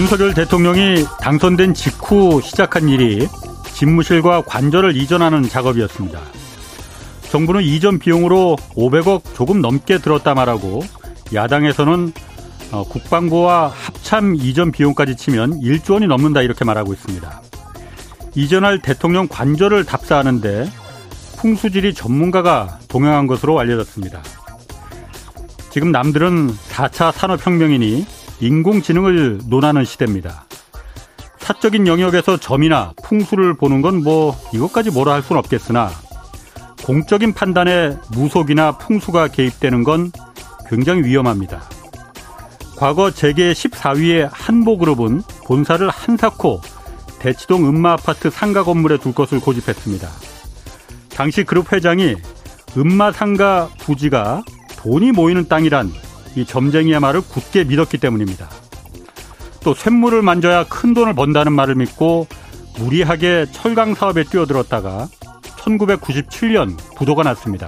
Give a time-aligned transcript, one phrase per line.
[0.00, 3.28] 윤석열 대통령이 당선된 직후 시작한 일이
[3.74, 6.18] 집무실과 관절을 이전하는 작업이었습니다.
[7.28, 10.80] 정부는 이전 비용으로 500억 조금 넘게 들었다 말하고
[11.34, 12.14] 야당에서는
[12.72, 17.42] 어, 국방부와 합참 이전 비용까지 치면 1조 원이 넘는다 이렇게 말하고 있습니다.
[18.34, 20.66] 이전할 대통령 관절을 답사하는데
[21.36, 24.22] 풍수지리 전문가가 동행한 것으로 알려졌습니다.
[25.68, 30.44] 지금 남들은 4차 산업혁명이니 인공지능을 논하는 시대입니다.
[31.38, 35.90] 사적인 영역에서 점이나 풍수를 보는 건 뭐 이것까지 뭐라 할 수는 없겠으나
[36.84, 40.12] 공적인 판단에 무속이나 풍수가 개입되는 건
[40.68, 41.62] 굉장히 위험합니다.
[42.76, 46.60] 과거 재계 14위의 한보그룹은 본사를 한사코
[47.18, 50.08] 대치동 음마아파트 상가 건물에 둘 것을 고집했습니다.
[51.10, 52.16] 당시 그룹 회장이
[52.78, 54.42] 음마 상가 부지가
[54.78, 55.92] 돈이 모이는 땅이란
[56.36, 58.48] 이 점쟁이의 말을 굳게 믿었기 때문입니다.
[59.62, 62.26] 또 쇳물을 만져야 큰 돈을 번다는 말을 믿고
[62.78, 65.08] 무리하게 철강 사업에 뛰어들었다가
[65.58, 67.66] 1997년 부도가 났습니다.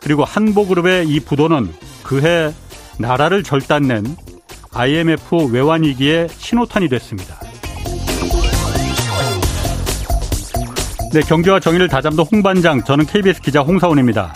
[0.00, 1.72] 그리고 한보그룹의 이 부도는
[2.02, 2.52] 그해
[2.98, 4.04] 나라를 절단낸
[4.72, 7.40] IMF 외환위기의 신호탄이 됐습니다.
[11.12, 14.32] 네, 경제와 정의를 다잡는 홍반장, 저는 KBS 기자 홍사원입니다.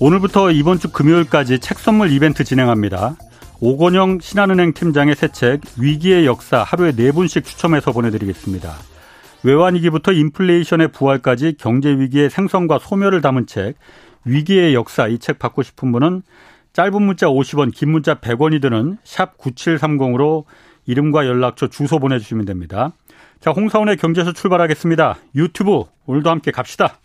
[0.00, 3.16] 오늘부터 이번 주 금요일까지 책 선물 이벤트 진행합니다.
[3.60, 8.74] 오건영 신한은행 팀장의 새 책 위기의 역사 하루에 네 분씩 추첨해서 보내드리겠습니다.
[9.44, 13.74] 외환위기부터 인플레이션의 부활까지 경제위기의 생성과 소멸을 담은 책
[14.24, 16.22] 위기의 역사 이 책 받고 싶은 분은
[16.72, 20.44] 짧은 문자 50원 긴 문자 100원이 드는 샵 9730으로
[20.86, 22.92] 이름과 연락처 주소 보내주시면 됩니다.
[23.40, 25.16] 자, 홍사원의 경제에서 출발하겠습니다.
[25.36, 26.98] 유튜브 오늘도 함께 갑시다.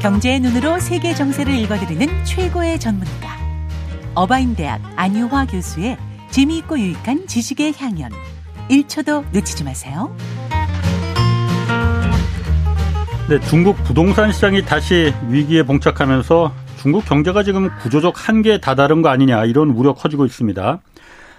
[0.00, 3.36] 경제의 눈으로 세계 정세를 읽어드리는 최고의 전문가.
[4.14, 5.98] 어바인대학 안유화 교수의
[6.30, 8.10] 재미있고 유익한 지식의 향연.
[8.70, 10.16] 1초도 놓치지 마세요.
[13.28, 19.44] 네, 중국 부동산 시장이 다시 위기에 봉착하면서 중국 경제가 지금 구조적 한계에 다다른 거 아니냐
[19.44, 20.80] 이런 우려 커지고 있습니다.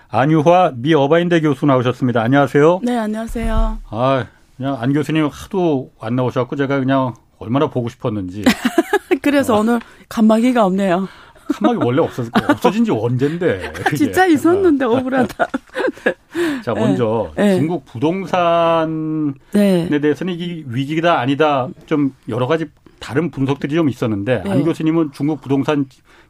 [0.09, 2.21] 안유화 미 어바인대 교수 나오셨습니다.
[2.21, 2.81] 안녕하세요.
[2.83, 3.79] 네, 안녕하세요.
[3.89, 8.43] 아, 그냥 안 교수님 하도 안 나오셔갖고 제가 그냥 얼마나 보고 싶었는지.
[9.21, 9.59] 그래서 어.
[9.59, 9.79] 오늘
[10.09, 11.07] 간마기가 없네요.
[11.53, 12.49] 칸막이 원래 거예요.
[12.49, 13.73] 없어진 지 언젠데.
[13.97, 15.47] 진짜 있었는데 억울하다.
[16.63, 17.57] 자, 먼저 네.
[17.57, 19.99] 중국 부동산에 네.
[19.99, 22.67] 대해서는 이게 위기다 아니다 좀 여러 가지
[22.99, 24.49] 다른 분석들이 좀 있었는데 네.
[24.49, 25.85] 안 교수님은 중국 부동산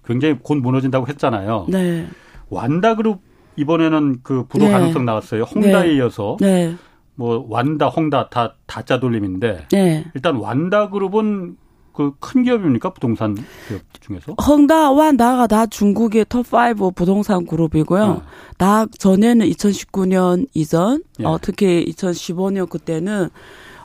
[0.06, 1.68] 굉장히 곧 무너진다고 했잖아요.
[1.70, 2.08] 네.
[2.50, 3.22] 완다그룹
[3.58, 4.72] 이번에는 그 부도 네.
[4.72, 5.44] 가능성 나왔어요.
[5.44, 5.96] 홍다에 네.
[5.96, 6.76] 이어서 네.
[7.22, 10.06] 뭐 완다, 홍다 다 다짜 돌림인데 네.
[10.16, 11.58] 일단 완다 그룹은
[11.94, 14.36] 그 큰 기업입니까 부동산 기업 중에서?
[14.42, 18.04] 홍다, 완다가 다 중국의 톱5 부동산 그룹이고요.
[18.04, 18.22] 어.
[18.58, 21.26] 다 전에는 2019년 이전, 예.
[21.26, 23.30] 어, 특히 2015년 그때는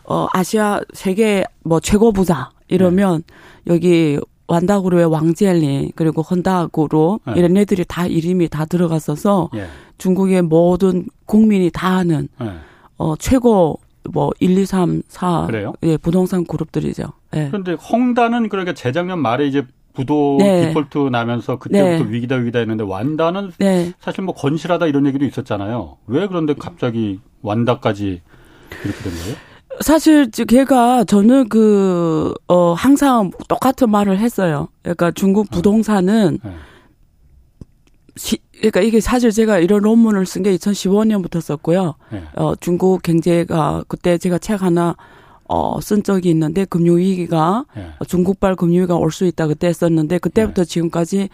[0.05, 3.25] 어 아시아 세계 뭐 최고 부자 이러면
[3.69, 3.75] 예.
[3.75, 7.33] 여기 완다그룹의 왕젤리 그리고 헌다그룹 네.
[7.37, 9.67] 이런 애들이 다 이름이 다 들어갔어서 예.
[9.99, 12.53] 중국의 모든 국민이 다 아는 네.
[12.99, 13.79] 어 최고
[14.13, 15.73] 뭐 1, 2, 3, 4 그래요?
[15.83, 17.05] 예, 부동산 그룹들이죠.
[17.35, 17.49] 예.
[17.49, 19.65] 그런데 헝다는 그러니까 재작년 말에 이제
[19.95, 20.69] 부도 네.
[20.69, 22.11] 디폴트 나면서 그때부터 네.
[22.11, 23.93] 위기다 위기다 했는데 완다는 네.
[23.99, 25.97] 사실 뭐 건실하다 이런 얘기도 있었잖아요.
[26.07, 28.21] 왜 그런데 갑자기 완다까지
[28.85, 29.37] 이렇게 된 거예요?
[29.81, 34.69] 사실 걔가 저는 그 어 항상 똑같은 말을 했어요.
[34.83, 36.51] 그러니까 중국 부동산은 네.
[38.17, 41.95] 시, 그러니까 이게 사실 제가 이런 논문을 쓴 게 2015년부터 썼고요.
[42.13, 42.23] 네.
[42.37, 44.97] 어 중국 경제가 그때 제가 책 하나
[45.49, 47.91] 어, 쓴 적이 있는데 금융위기가 네.
[48.09, 50.69] 중국발 금융위기가 올 수 있다 그때 썼는데 그때부터 네.
[50.69, 51.29] 지금까지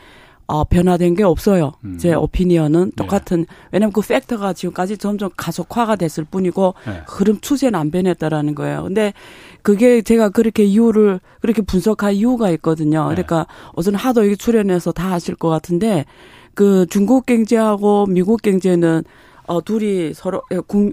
[0.48, 1.72] 어, 변화된 게 없어요.
[1.84, 1.96] 음.
[1.96, 2.96] 제 오피니언은 네.
[2.96, 3.46] 똑같은 네.
[3.70, 7.00] 왜냐하면 그 팩터가 지금까지 점점 가속화가 됐을 뿐이고 네.
[7.06, 8.82] 흐름 추세는 안 변했다라는 거예요.
[8.82, 9.14] 근데
[9.62, 13.08] 그게 제가 그렇게 이유를 그렇게 분석할 이유가 있거든요.
[13.08, 13.14] 네.
[13.14, 13.46] 그러니까
[13.76, 16.04] 우선 하도 여기 출연해서 다 아실 것 같은데
[16.54, 19.04] 그 중국 경제하고 미국 경제는
[19.46, 20.92] 어 둘이 서로 예, 국,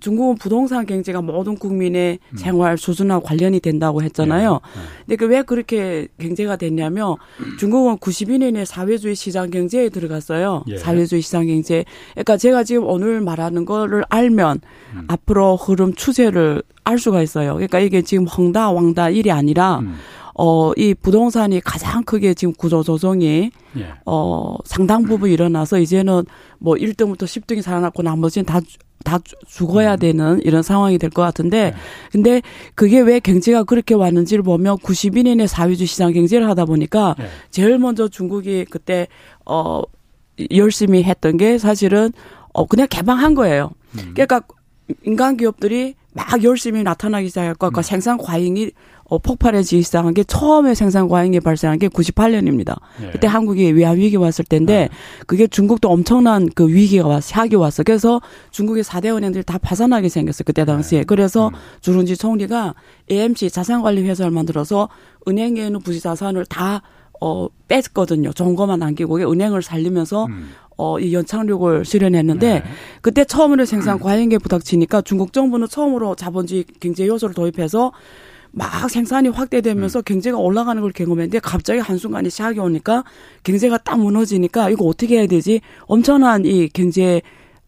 [0.00, 2.36] 중국은 부동산 경제가 모든 국민의 음.
[2.36, 4.52] 생활 수준하고 관련이 된다고 했잖아요.
[4.52, 4.80] 네.
[4.80, 4.86] 네.
[5.06, 7.16] 근데 그 왜 그렇게 경제가 됐냐면
[7.58, 10.64] 중국은 92년에 사회주의 시장 경제에 들어갔어요.
[10.68, 10.78] 예.
[10.78, 11.84] 사회주의 시장 경제.
[12.12, 14.60] 그러니까 제가 지금 오늘 말하는 거를 알면
[14.94, 15.04] 음.
[15.08, 17.54] 앞으로 흐름 추세를 알 수가 있어요.
[17.54, 19.96] 그러니까 이게 지금 헝다 왕다 일이 아니라 음.
[20.38, 23.86] 어, 이 부동산이 가장 크게 지금 구조 조정이 예.
[24.04, 26.24] 어, 상당 부분 일어나서 이제는
[26.58, 28.60] 뭐 1등부터 10등이 살아났고 나머지는 다,
[29.02, 29.98] 다 죽어야 음.
[29.98, 31.76] 되는 이런 상황이 될 것 같은데, 네.
[32.12, 32.42] 근데
[32.74, 37.28] 그게 왜 경제가 그렇게 왔는지를 보면 92년에 사회주 시장 경제를 하다 보니까 네.
[37.50, 39.08] 제일 먼저 중국이 그때,
[39.46, 39.82] 어,
[40.54, 42.12] 열심히 했던 게 사실은,
[42.52, 43.70] 어, 그냥 개방한 거예요.
[43.98, 44.12] 음.
[44.14, 44.42] 그러니까
[45.04, 47.82] 인간 기업들이 막 열심히 나타나기 시작했고, 음.
[47.82, 48.70] 생산 과잉이
[49.08, 52.76] 어, 폭발해지기 시작한 게 처음에 생산 과잉이 발생한 게 98년입니다.
[53.02, 53.10] 예.
[53.10, 54.88] 그때 한국이 외환 위기 왔을 때인데 네.
[55.26, 57.82] 그게 중국도 엄청난 그 위기가 왔어, 샤기 왔어.
[57.84, 58.20] 그래서
[58.50, 60.42] 중국의 4대 은행들이 다 파산하게 생겼어요.
[60.44, 61.00] 그때 당시에.
[61.00, 61.04] 네.
[61.04, 61.54] 그래서 음.
[61.80, 62.74] 주run지 총리가
[63.10, 64.88] AMC 자산관리 회사를 만들어서
[65.28, 66.82] 은행에 있는 부지 자산을 다
[67.20, 68.32] 어, 뺐거든요.
[68.32, 70.50] 것만 남기고 은행을 살리면서 음.
[70.76, 72.62] 어, 이 연착륙을 실현했는데 네.
[73.00, 77.92] 그때 처음으로 생산 과잉에 부닥치니까 중국 정부는 처음으로 자본주의 경제 요소를 도입해서
[78.52, 80.02] 막 생산이 확대되면서 음.
[80.04, 83.04] 경제가 올라가는 걸 경험했는데 갑자기 한순간에 시작이 오니까
[83.42, 85.60] 경제가 딱 무너지니까 이거 어떻게 해야 되지?
[85.86, 87.22] 엄청난 이 경제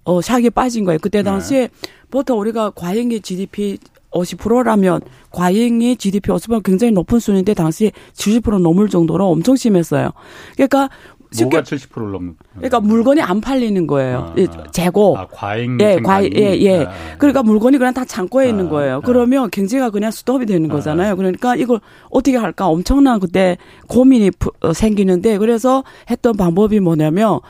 [0.04, 0.98] 어 샥이 빠진 거예요.
[1.00, 1.68] 그때 당시에 네.
[2.10, 3.78] 보통 우리가 과잉의 GDP
[4.10, 10.12] 50%라면 과잉이 GDP 50% 굉장히 높은 수준인데 당시 70% 넘을 정도로 엄청 심했어요.
[10.54, 10.88] 그러니까
[11.40, 12.36] 뭐가 70%를 넘는?
[12.54, 14.34] 그러니까 물건이 안 팔리는 거예요.
[14.36, 15.16] 아, 재고.
[15.18, 15.78] 아, 과잉.
[15.80, 16.32] 예, 과잉.
[16.36, 16.84] 예, 예.
[16.84, 18.96] 아, 그러니까 물건이 그냥 다 창고에 아, 있는 거예요.
[18.96, 19.00] 아.
[19.00, 20.74] 그러면 경제가 그냥 스톱이 되는 아.
[20.74, 21.16] 거잖아요.
[21.16, 21.80] 그러니까 이걸
[22.10, 23.58] 어떻게 할까 엄청난 그때
[23.88, 24.30] 고민이
[24.60, 27.40] 어, 생기는데 그래서 했던 방법이 뭐냐면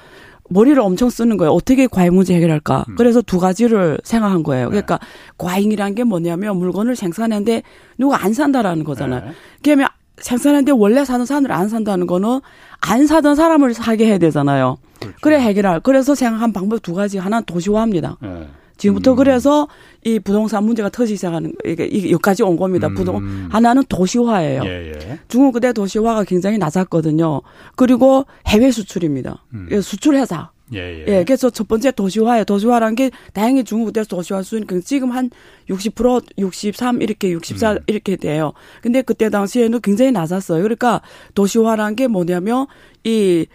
[0.50, 1.52] 머리를 엄청 쓰는 거예요.
[1.52, 2.86] 어떻게 과잉 문제 해결할까?
[2.88, 2.94] 음.
[2.96, 4.68] 그래서 두 가지를 생각한 거예요.
[4.68, 5.06] 그러니까 네.
[5.36, 7.62] 과잉이란 게 뭐냐면 물건을 생산했는데
[7.98, 9.24] 누가 안 산다라는 거잖아요.
[9.26, 9.32] 네.
[9.62, 9.88] 그러면
[10.20, 12.40] 생산했는데 원래 사는 사람을 안 산다는 거는
[12.80, 14.78] 안 사던 사람을 사게 해야 되잖아요.
[15.00, 15.16] 그렇죠.
[15.20, 15.80] 그래 해결할.
[15.80, 17.18] 그래서 생각한 방법 두 가지.
[17.18, 18.18] 하나는 도시화입니다.
[18.20, 18.48] 네.
[18.78, 19.16] 지금부터 음.
[19.16, 19.68] 그래서
[20.04, 22.86] 이 부동산 문제가 터지기 시작하는 이게 여기까지 온 겁니다.
[22.86, 22.94] 음.
[22.94, 24.62] 부동 하나는 도시화예요.
[24.64, 25.18] 예, 예.
[25.26, 27.42] 중국 그때 도시화가 굉장히 낮았거든요.
[27.74, 29.44] 그리고 해외 수출입니다.
[29.54, 29.68] 음.
[29.82, 30.50] 수출 회사.
[30.74, 31.04] 예, 예.
[31.08, 32.44] 예, 그래서 첫 번째 도시화예요.
[32.44, 35.30] 도시화라는 게 다행히 중국 에서 도시화 수준이 지금 한
[35.68, 37.78] 60%, 63 이렇게 64 음.
[37.86, 38.52] 이렇게 돼요.
[38.82, 40.62] 근데 그때 당시에는 굉장히 낮았어요.
[40.62, 41.00] 그러니까
[41.34, 42.66] 도시화라는 게 뭐냐면
[43.04, 43.46] 이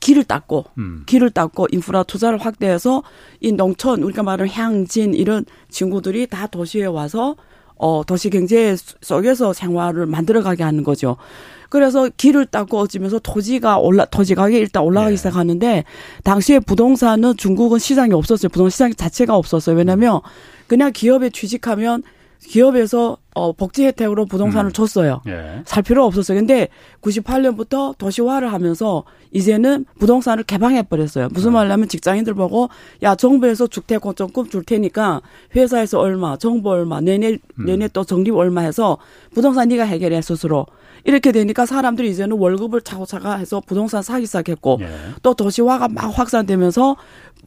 [0.00, 1.04] 길을 닦고 음.
[1.06, 3.02] 길을 닦고 인프라 투자를 확대해서
[3.40, 7.36] 이 농촌 우리가 말하는 향진 이런 친구들이 다 도시에 와서
[7.76, 11.16] 어 도시 경제 속에서 생활을 만들어가게 하는 거죠.
[11.68, 15.16] 그래서 길을 닦고 어지면서 토지가 올라 토지 가격이 일단 올라가기 네.
[15.16, 15.84] 시작하는데
[16.24, 18.48] 당시에 부동산은 중국은 시장이 없었어요.
[18.48, 19.76] 부동산 시장 자체가 없었어요.
[19.76, 20.20] 왜냐면
[20.66, 22.02] 그냥 기업에 취직하면
[22.42, 24.72] 기업에서 어 복지 혜택으로 부동산을 음.
[24.72, 25.20] 줬어요.
[25.26, 25.62] 예.
[25.66, 26.38] 살 필요 없었어요.
[26.38, 26.68] 근데
[27.02, 31.28] 98년부터 도시화를 하면서 이제는 부동산을 개방해 버렸어요.
[31.32, 31.54] 무슨 음.
[31.54, 32.70] 말이냐면 직장인들 보고
[33.02, 35.20] 야 정부에서 주택 공정금 줄 테니까
[35.54, 37.64] 회사에서 얼마, 정부 얼마, 내내 음.
[37.66, 38.98] 내내 또 정립 얼마 해서
[39.34, 40.66] 부동산 네가 해결해 스스로.
[41.04, 44.88] 이렇게 되니까 사람들이 이제는 월급을 차고차가 해서 부동산 사기 시작했고 예.
[45.22, 46.96] 또 도시화가 막 확산되면서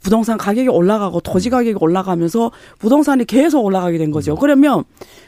[0.02, 4.34] 부동산 가격이 올라가고 토지 가격이 올라가면서 부동산이 계속 올라가게 된 거죠.
[4.34, 4.38] 음.
[4.40, 4.84] 그러면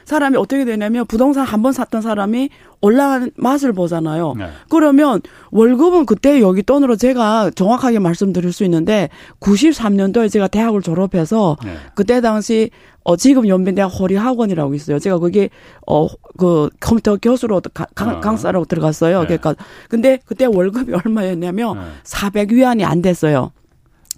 [0.05, 2.49] 사람이 어떻게 되냐면 부동산 한 번 샀던 사람이
[2.81, 4.33] 올라가는 맛을 보잖아요.
[4.35, 4.47] 네.
[4.69, 5.21] 그러면
[5.51, 9.09] 월급은 그때 여기 돈으로 제가 정확하게 말씀드릴 수 있는데
[9.39, 11.75] 93년도에 제가 대학을 졸업해서 네.
[11.93, 12.71] 그때 당시
[13.03, 14.97] 어 지금 연변대학 호리학원이라고 있어요.
[14.99, 15.49] 제가 거기
[15.85, 18.19] 어그 컴퓨터 교수로 강, 아.
[18.19, 19.21] 강사라고 들어갔어요.
[19.21, 19.37] 네.
[19.37, 19.55] 그러니까
[19.89, 21.83] 근데 그때 월급이 얼마였냐면 네.
[22.03, 23.51] 400위안이 안 됐어요.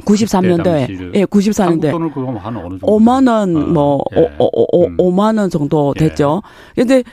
[0.01, 4.35] 93년도에 예, 94년도에 돈을 그럼 한 어느 정도 5만 원뭐 아, 예.
[4.39, 4.97] 오, 오, 오, 음.
[4.97, 5.99] 5만 원 정도 예.
[6.07, 6.41] 됐죠.
[6.77, 6.81] 예.
[6.81, 7.03] 근데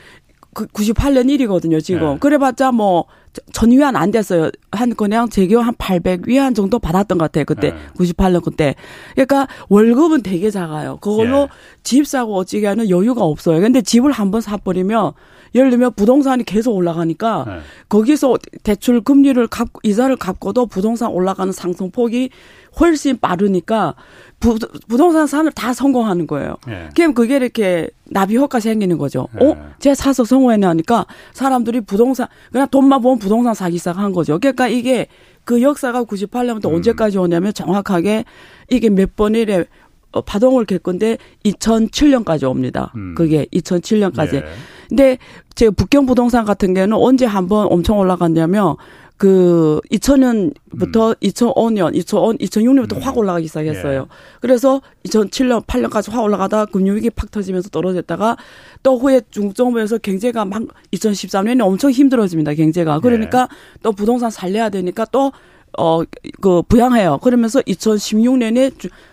[0.54, 2.14] 그 98년 일이거든요, 지금.
[2.14, 2.18] 예.
[2.18, 3.04] 그래 봤자 뭐
[3.52, 4.50] 전 위안 안 됐어요.
[4.72, 7.44] 한 그냥 제교 한 800위안 정도 받았던 것 같아요.
[7.44, 7.74] 그때 예.
[7.96, 8.74] 98년 그때.
[9.14, 10.96] 그러니까 월급은 되게 작아요.
[11.00, 11.48] 그걸로 예.
[11.82, 13.60] 집 사고 어찌게 하는 여유가 없어요.
[13.60, 15.12] 근데 집을 한번 사버리면
[15.54, 17.58] 예를 들면 부동산이 계속 올라가니까 네.
[17.88, 22.30] 거기서 대출 금리를 갚 이자를 갚고도 부동산 올라가는 상승폭이
[22.78, 23.94] 훨씬 빠르니까
[24.38, 26.56] 부, 부동산 산을 다 성공하는 거예요.
[26.66, 26.88] 네.
[26.94, 29.28] 그럼 그게 이렇게 나비 효과 생기는 거죠.
[29.38, 29.46] 네.
[29.46, 29.56] 어?
[29.80, 34.38] 제가 사서 성공했나니까 사람들이 부동산 그냥 돈만 보면 부동산 사기 시작한 거죠.
[34.38, 35.08] 그러니까 이게
[35.44, 36.76] 그 역사가 98년부터 음.
[36.76, 38.24] 언제까지 오냐면 정확하게
[38.70, 39.64] 이게 몇 번 이래
[40.12, 42.92] 어, 파동을 갤 건데 2007년까지 옵니다.
[42.96, 43.14] 음.
[43.14, 44.34] 그게 2007년까지.
[44.34, 44.44] 예.
[44.88, 45.18] 근데
[45.54, 48.76] 제 북경 부동산 같은 경우는 언제 한번 엄청 올라갔냐면
[49.20, 51.14] 그 2000년부터 음.
[51.22, 53.02] 2005년, 2005, 2006년부터 음.
[53.02, 54.00] 확 올라가기 시작했어요.
[54.00, 54.06] 예.
[54.40, 58.38] 그래서 2007년, 8년까지 확 올라가다가 금융위기 팍 터지면서 떨어졌다가
[58.82, 60.62] 또 후에 중국 정부에서 경제가 막
[60.94, 62.54] 2013년에 엄청 힘들어집니다.
[62.54, 63.00] 경제가.
[63.00, 63.78] 그러니까 예.
[63.82, 65.32] 또 부동산 살려야 되니까 또
[65.78, 66.02] 어,
[66.40, 67.18] 그, 부양해요.
[67.18, 68.72] 그러면서 2016년에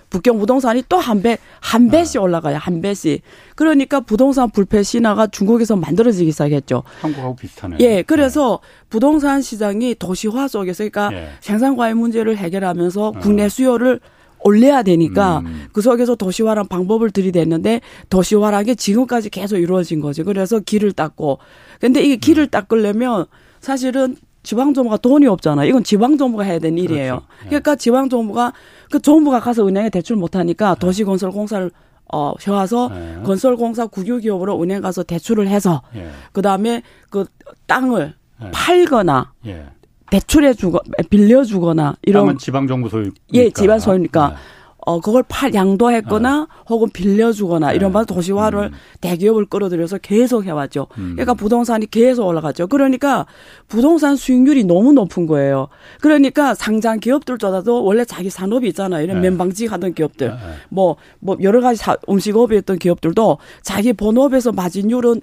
[0.09, 1.99] 북경 부동산이 또 한 배, 한 네.
[1.99, 2.57] 배씩 올라가요.
[2.57, 3.21] 한 배씩.
[3.55, 6.83] 그러니까 부동산 불패 신화가 중국에서 만들어지기 시작했죠.
[7.01, 7.79] 한국하고 비슷하네요.
[7.81, 8.85] 예, 그래서 네.
[8.89, 11.29] 부동산 시장이 도시화 속에서 그러니까 예.
[11.41, 13.11] 생산과외 문제를 해결하면서 어.
[13.19, 13.99] 국내 수요를
[14.39, 15.65] 올려야 되니까 음.
[15.73, 20.23] 그 속에서 도시화란 방법을 들이댔는데 도시화란 게 지금까지 계속 이루어진 거죠.
[20.23, 21.39] 그래서 길을 닦고
[21.81, 22.49] 근데 이게 길을 음.
[22.49, 23.25] 닦으려면
[23.59, 25.65] 사실은 지방 정부가 돈이 없잖아.
[25.65, 26.77] 이건 지방 정부가 해야 되는.
[26.77, 27.15] 일이에요.
[27.15, 27.25] 그렇죠.
[27.49, 28.53] 그러니까 지방 정부가
[28.89, 30.79] 그 정부가 가서 은행에 대출 못하니까 네.
[30.79, 31.71] 도시건설공사를
[32.13, 33.21] 어, 세워서 네.
[33.23, 36.09] 건설공사 국유기업으로 은행 가서 대출을 해서 예.
[36.31, 37.25] 그 다음에 그
[37.65, 38.13] 땅을
[38.43, 38.51] 예.
[38.51, 39.65] 팔거나 예.
[40.09, 40.79] 대출해 주거
[41.09, 44.35] 빌려 주거나 이런 지방 정부 소유 예 지방 소유니까 네.
[44.87, 46.63] 어 그걸 팔 양도했거나 어.
[46.69, 47.75] 혹은 빌려주거나 네.
[47.75, 48.71] 이런 바 도시화를 음.
[49.01, 50.87] 대기업을 끌어들여서 계속 해왔죠.
[50.97, 51.11] 음.
[51.11, 52.67] 그러니까 부동산이 계속 올라갔죠.
[52.67, 53.25] 그러니까
[53.67, 55.67] 부동산 수익률이 너무 높은 거예요.
[55.99, 59.03] 그러니까 상장 기업들조차도 원래 자기 산업이 있잖아요.
[59.03, 59.29] 이런 네.
[59.29, 60.33] 면방직 하던 기업들,
[60.69, 61.17] 뭐뭐 네.
[61.19, 65.19] 뭐 여러 가지 사, 음식업이 했던 기업들도 자기 본업에서 마진율은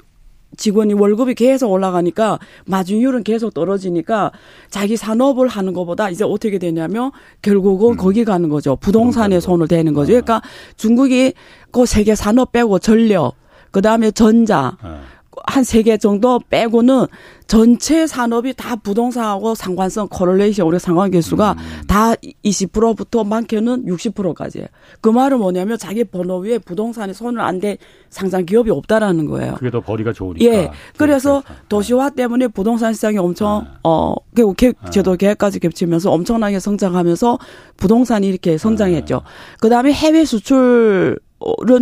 [0.57, 4.33] 직원이 월급이 계속 올라가니까 마진율은 계속 떨어지니까
[4.71, 7.11] 자기 산업을 하는 것보다 이제 어떻게 되냐면
[7.43, 7.97] 결국은 음.
[7.97, 8.77] 거기 가는 거죠.
[8.77, 10.13] 부동산에 손을 대는 거죠.
[10.13, 10.21] 아.
[10.21, 10.43] 그러니까
[10.77, 11.35] 중국이
[11.71, 13.35] 그 세계 산업 빼고 전력,
[13.71, 15.01] 그 다음에 전자, 아.
[15.47, 17.07] 한 세 개 정도 빼고는
[17.47, 21.83] 전체 산업이 다 부동산하고 상관성 코럴레이션 우리 상관계수가 음.
[21.87, 22.15] 다
[22.45, 24.67] 20%부터 많게는 60%까지예요.
[25.01, 27.79] 그 말은 뭐냐면 자기 번호 위에 부동산에 손을 안 대
[28.11, 29.55] 상장 기업이 없다라는 거예요.
[29.55, 30.45] 그게 더 거리가 좋으니까.
[30.45, 30.71] 예.
[30.97, 33.79] 그래서 도시화 때문에 부동산 시장이 엄청 아.
[33.85, 34.15] 어
[34.81, 34.91] 아.
[34.91, 37.39] 제도 계획까지 겹치면서 엄청나게 성장하면서
[37.77, 39.17] 부동산이 이렇게 성장했죠.
[39.25, 39.57] 아.
[39.61, 41.19] 그다음에 해외 수출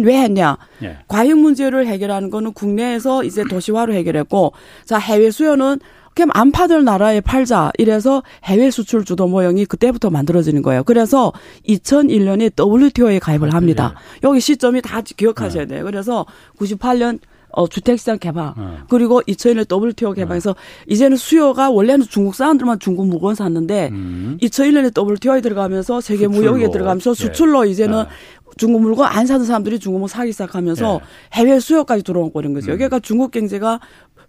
[0.04, 0.56] 왜 했냐?
[0.82, 0.98] 예.
[1.08, 4.52] 과잉 문제를 해결하는 거는 국내에서 이제 도시화로 해결했고,
[4.84, 5.78] 자 해외 수요는
[6.14, 10.84] 그냥 안 파들 나라에 팔자 이래서 해외 수출 주도 모형이 그때부터 만들어지는 거예요.
[10.84, 11.32] 그래서
[11.66, 13.94] 2001년에 WTO에 가입을 합니다.
[14.16, 14.28] 예.
[14.28, 15.66] 여기 시점이 다 기억하셔야 예.
[15.66, 15.84] 돼요.
[15.84, 16.26] 그래서
[16.58, 17.18] 98년
[17.54, 18.54] 어, 주택시장 개방.
[18.56, 18.78] 어.
[18.88, 20.54] 그리고 2001년 WTO 개방해서 어.
[20.86, 24.38] 이제는 수요가 원래는 중국 사람들만 중국 물건 샀는데 음.
[24.40, 27.14] 2001년에 WTO에 들어가면서 세계 무역에 들어가면서 예.
[27.14, 27.70] 수출로 예.
[27.70, 28.06] 이제는 예.
[28.56, 31.38] 중국 물건 안 사는 사람들이 중국 물건 사기 시작하면서 예.
[31.38, 32.72] 해외 수요까지 들어온 거는 거죠.
[32.72, 32.76] 음.
[32.76, 33.80] 그러니까 중국 경제가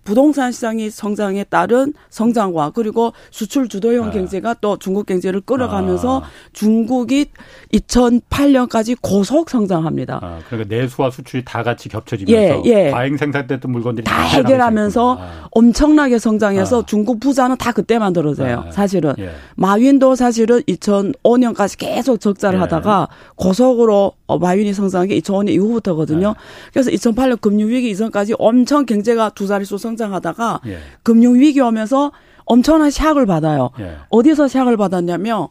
[0.03, 4.11] 부동산 시장이 성장에 따른 성장과 그리고 수출 주도형 아.
[4.11, 6.23] 경제가 또 중국 경제를 끌어가면서 아.
[6.51, 7.27] 중국이
[7.73, 10.19] 2008년까지 고속 성장합니다.
[10.21, 12.91] 아, 그러니까 내수와 수출이 다 같이 겹쳐지면서 예, 예.
[12.91, 15.47] 과잉 생산됐던 물건들이 다, 다 해결하면서 아.
[15.51, 16.85] 엄청나게 성장해서 아.
[16.85, 18.65] 중국 부자는 다 그때 만들어져요.
[18.67, 18.71] 아.
[18.71, 19.31] 사실은 예.
[19.55, 22.61] 마윈도 사실은 2005년까지 계속 적자를 예.
[22.61, 26.27] 하다가 고속으로 어, 마윈이 성장한 게 2005년 이후부터거든요.
[26.29, 26.33] 네.
[26.73, 30.79] 그래서 2008년 금융위기 이전까지 엄청 경제가 두 자릿수 성 장하다가 예.
[31.03, 32.11] 금융 위기 오면서
[32.45, 33.71] 엄청난 샥을 받아요.
[33.79, 33.97] 예.
[34.09, 35.47] 어디서 샥을 받았냐면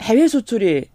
[0.00, 0.86] 해외 수출이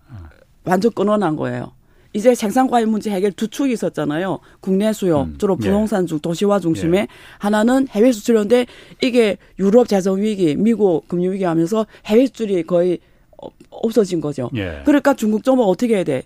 [0.65, 1.71] 완전 끊어난 거예요.
[2.13, 4.39] 이제 생산과잉 문제 해결 두 축이 있었잖아요.
[4.59, 5.35] 국내 수요, 음.
[5.39, 5.65] 주로 예.
[5.65, 7.07] 부동산 중, 도시화 중심에 예.
[7.39, 8.67] 하나는 해외 수출인데
[9.01, 12.99] 이게 유럽 재정 위기, 미국 금융 위기 하면서 해외 수출이 거의
[13.71, 14.49] 없어진 거죠.
[14.55, 14.81] 예.
[14.85, 16.23] 그러니까 중국 정부가 어떻게 해야 돼?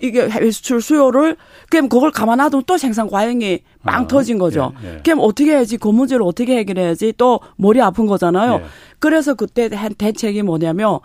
[0.00, 1.36] 이게 해외 수출 수요를
[1.70, 4.72] 그럼 그걸 가만놔두면 또 생산 과잉이 빵 아, 터진 거죠.
[4.84, 5.00] 예, 예.
[5.02, 8.60] 그럼 어떻게 해야지 그 문제를 어떻게 해결해야지 또 머리 아픈 거잖아요.
[8.62, 8.64] 예.
[8.98, 11.00] 그래서 그때 한 대책이 뭐냐면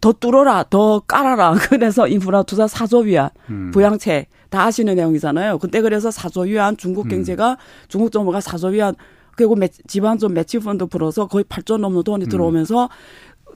[0.00, 1.54] 더 뚫어라, 더 깔아라.
[1.68, 3.70] 그래서 인프라 투자 사조 위안 음.
[3.72, 5.58] 부양책 다 아시는 내용이잖아요.
[5.58, 7.10] 그때 그래서 사조 위안 중국 음.
[7.10, 7.56] 경제가 음.
[7.88, 8.94] 중국 정부가 사조 위안
[9.36, 12.28] 그리고 매, 지방적 매치 펀드 풀어서 거의 8조 넘는 돈이 음.
[12.28, 12.88] 들어오면서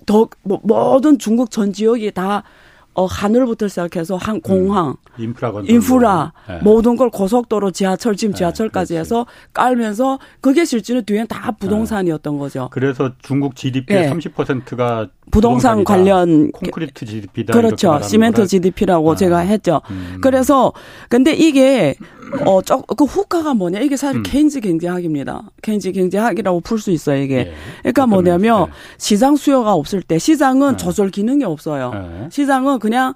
[0.06, 2.42] 더 뭐, 모든 중국 전 지역이 다
[2.98, 4.40] 어, 하늘부터 시작해서 한 음.
[4.40, 6.58] 공항, 음, 인프라, 인프라 네.
[6.64, 12.38] 모든 걸 고속도로, 지하철, 지금 네, 지하철까지 네, 해서 깔면서 그게 실제로 뒤엔 다 부동산이었던
[12.38, 12.68] 거죠.
[12.72, 14.10] 그래서 중국 GDP의 네.
[14.10, 17.52] 30%가 부동산 관련 콘크리트 GDP다.
[17.52, 18.00] 그렇죠.
[18.02, 18.46] 시멘트.
[18.46, 19.16] GDP라고 아.
[19.16, 19.80] 제가 했죠.
[19.90, 20.18] 음.
[20.20, 20.72] 그래서
[21.08, 21.94] 근데 이게
[22.44, 24.22] 어 그 효과가 뭐냐 이게 사실 음.
[24.22, 25.50] 케인즈 경제학입니다.
[25.62, 27.36] 케인즈 경제학이라고 풀 수 있어요 이게.
[27.36, 27.54] 예.
[27.82, 28.72] 그러니까 뭐냐면 네.
[28.98, 30.76] 시장 수요가 없을 때 시장은 네.
[30.76, 31.90] 조절 기능이 없어요.
[31.92, 32.28] 네.
[32.30, 33.14] 시장은 그냥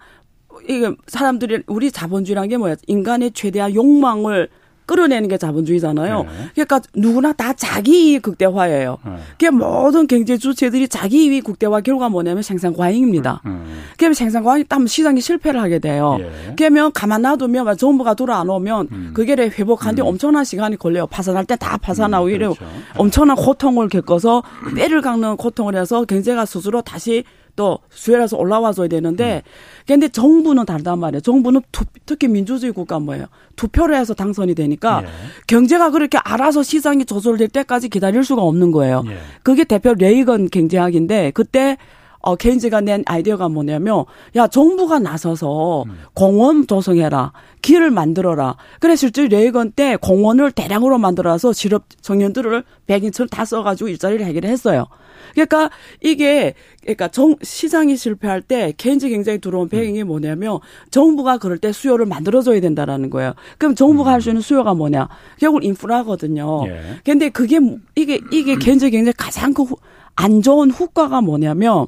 [0.68, 2.76] 이게 사람들이 우리 자본주의라는 게 뭐야?
[2.86, 4.48] 인간의 최대한 욕망을
[4.86, 6.22] 끌어내는 게 자본주의잖아요.
[6.24, 6.28] 네.
[6.54, 8.98] 그러니까 누구나 다 자기 이익 극대화예요.
[9.04, 9.12] 네.
[9.32, 13.40] 그게 모든 경제 주체들이 자기 이익 극대화 결과 뭐냐면 생산 과잉입니다.
[13.46, 13.50] 음.
[13.66, 13.82] 음.
[13.96, 16.18] 그러면 생산 과잉이 따면 시장이 실패를 하게 돼요.
[16.20, 16.54] 예.
[16.56, 19.10] 그러면 가만 놔두면 정부가 돌아 안 오면 음.
[19.14, 20.06] 그게 회복하는데 음.
[20.06, 21.06] 엄청난 시간이 걸려요.
[21.06, 22.64] 파산할 때 다 파산하고 음, 이래 그렇죠.
[22.96, 24.42] 엄청난 고통을 겪어서
[24.76, 27.22] 뼈를 깎는 고통을 해서 경제가 스스로 다시
[27.56, 29.50] 또 수혜라서 올라와줘야 되는데, 음.
[29.86, 31.20] 근데 정부는 다르단 말이에요.
[31.20, 33.26] 정부는 투, 특히 민주주의 국가 뭐예요?
[33.56, 35.08] 투표를 해서 당선이 되니까 예.
[35.46, 39.02] 경제가 그렇게 알아서 시장이 조절될 때까지 기다릴 수가 없는 거예요.
[39.08, 39.18] 예.
[39.42, 41.76] 그게 대표 레이건 경제학인데 그때
[42.22, 44.04] 어, 케인즈가 낸 아이디어가 뭐냐면,
[44.36, 45.98] 야, 정부가 나서서 음.
[46.14, 47.32] 공원 조성해라.
[47.60, 48.56] 길을 만들어라.
[48.80, 54.86] 그래, 실제 레이건 때 공원을 대량으로 만들어서 실업 청년들을 백인처럼 다 써가지고 일자리를 해결했어요.
[55.34, 60.58] 그러니까 이게 그러니까 정 시장이 실패할 때 케인즈 굉장히 들어온 배경이 뭐냐면
[60.90, 63.34] 정부가 그럴 때 수요를 만들어줘야 된다라는 거예요.
[63.58, 65.08] 그럼 정부가 할수 있는 수요가 뭐냐?
[65.38, 66.66] 결국 인프라거든요.
[66.66, 66.80] 예.
[67.04, 67.60] 근데 그게
[67.94, 71.86] 이게 이게 케인즈 굉장히 가장 그안 좋은 후과가 뭐냐면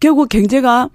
[0.00, 0.90] 결국 경제가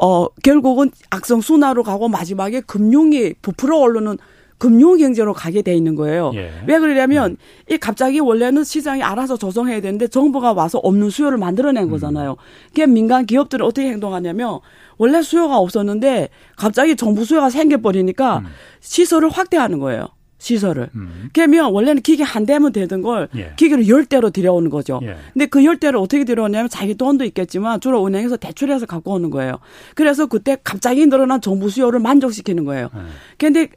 [0.00, 4.18] 어 결국은 악성 순화로 가고 마지막에 금융이 부풀어 오르는
[4.58, 6.32] 금융 경제로 가게 돼 있는 거예요.
[6.34, 6.50] 예.
[6.66, 7.36] 왜 그러냐면 음.
[7.70, 11.90] 이 갑자기 원래는 시장이 알아서 조성해야 되는데 정부가 와서 없는 수요를 만들어낸 음.
[11.90, 12.36] 거잖아요.
[12.68, 14.58] 그게 민간 기업들은 어떻게 행동하냐면
[14.98, 18.46] 원래 수요가 없었는데 갑자기 정부 수요가 생겨버리니까 음.
[18.80, 20.08] 시설을 확대하는 거예요.
[20.38, 20.90] 시설을.
[20.94, 21.28] 음.
[21.32, 23.52] 그러면 원래는 기계 한 대면 되던 걸 예.
[23.56, 25.00] 기계를 열 대로 들여오는 거죠.
[25.02, 25.16] 예.
[25.32, 29.58] 근데 그 열 대를 어떻게 들여오냐면 자기 돈도 있겠지만 주로 은행에서 대출해서 갖고 오는 거예요.
[29.94, 32.88] 그래서 그때 갑자기 늘어난 정부 수요를 만족시키는 거예요.
[32.94, 33.00] 예.
[33.36, 33.68] 근데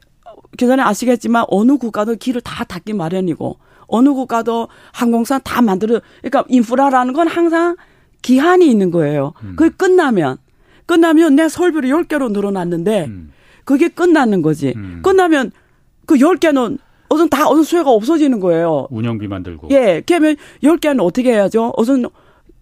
[0.56, 7.12] 계산에 아시겠지만 어느 국가도 길을 다 닫기 마련이고 어느 국가도 항공사 다 만들어 그러니까 인프라라는
[7.12, 7.76] 건 항상
[8.22, 9.32] 기한이 있는 거예요.
[9.42, 9.54] 음.
[9.56, 10.38] 그게 끝나면
[10.86, 13.32] 끝나면 내 설비를 10개로 늘어났는데 음.
[13.64, 14.72] 그게 끝나는 거지.
[14.76, 15.00] 음.
[15.02, 15.50] 끝나면
[16.12, 16.78] 그 10개는
[17.08, 18.86] 어선 다 어선 수요가 없어지는 거예요.
[18.90, 19.68] 운영비만 들고.
[19.70, 20.02] 예.
[20.06, 21.72] 그러면 10개는 어떻게 해야죠?
[21.76, 22.04] 어선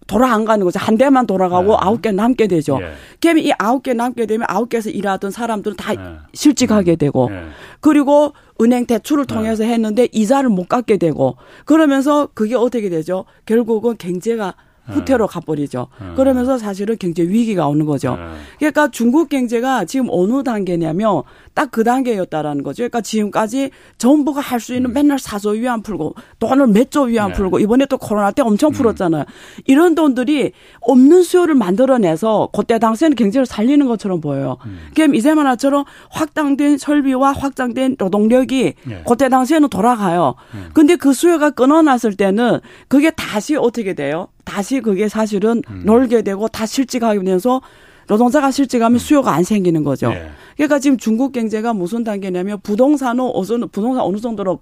[0.07, 0.79] 돌아 안 가는 거죠.
[0.79, 1.77] 한 대만 돌아가고 네.
[1.79, 2.79] 아홉 개 남게 되죠.
[2.81, 2.93] 예.
[3.21, 5.97] 그러면 이 아홉 개 남게 되면 아홉 개에서 일하던 사람들은 다 예.
[6.33, 7.43] 실직하게 되고 예.
[7.81, 9.33] 그리고 은행 대출을 네.
[9.33, 13.25] 통해서 했는데 이자를 못 갚게 되고 그러면서 그게 어떻게 되죠?
[13.45, 14.55] 결국은 경제가
[14.87, 15.87] 후퇴로 가버리죠.
[16.15, 18.17] 그러면서 사실은 경제 위기가 오는 거죠.
[18.57, 21.23] 그러니까 중국 경제가 지금 어느 단계냐면
[21.53, 22.77] 딱 그 단계였다라는 거죠.
[22.81, 24.93] 그러니까 지금까지 정부가 할 수 있는 음.
[24.93, 27.33] 맨날 사조 위안 풀고 돈을 몇 조 위안 네.
[27.35, 28.73] 풀고 이번에 또 코로나 때 엄청 음.
[28.73, 29.25] 풀었잖아요.
[29.65, 34.57] 이런 돈들이 없는 수요를 만들어내서 그때 당시에는 경제를 살리는 것처럼 보여요.
[34.65, 34.79] 음.
[34.95, 39.03] 그럼 이제만 하처럼 확장된 설비와 확장된 노동력이 네.
[39.07, 40.35] 그때 당시에는 돌아가요.
[40.53, 40.69] 음.
[40.73, 44.27] 근데 그 수요가 끊어놨을 때는 그게 다시 어떻게 돼요?
[44.51, 45.83] 다시 그게 사실은 음.
[45.85, 47.61] 놀게 되고 다 실직하게 되면서
[48.07, 48.99] 노동자가 실직하면 음.
[48.99, 50.09] 수요가 안 생기는 거죠.
[50.09, 50.29] 네.
[50.57, 54.59] 그러니까 지금 중국 경제가 무슨 단계냐면 부동산은 어느 부동산 어느 정도로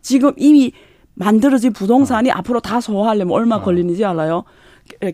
[0.00, 0.70] 지금 이미
[1.14, 2.34] 만들어진 부동산이 어.
[2.36, 3.62] 앞으로 다 소화하려면 얼마 어.
[3.62, 4.44] 걸리는지 알아요?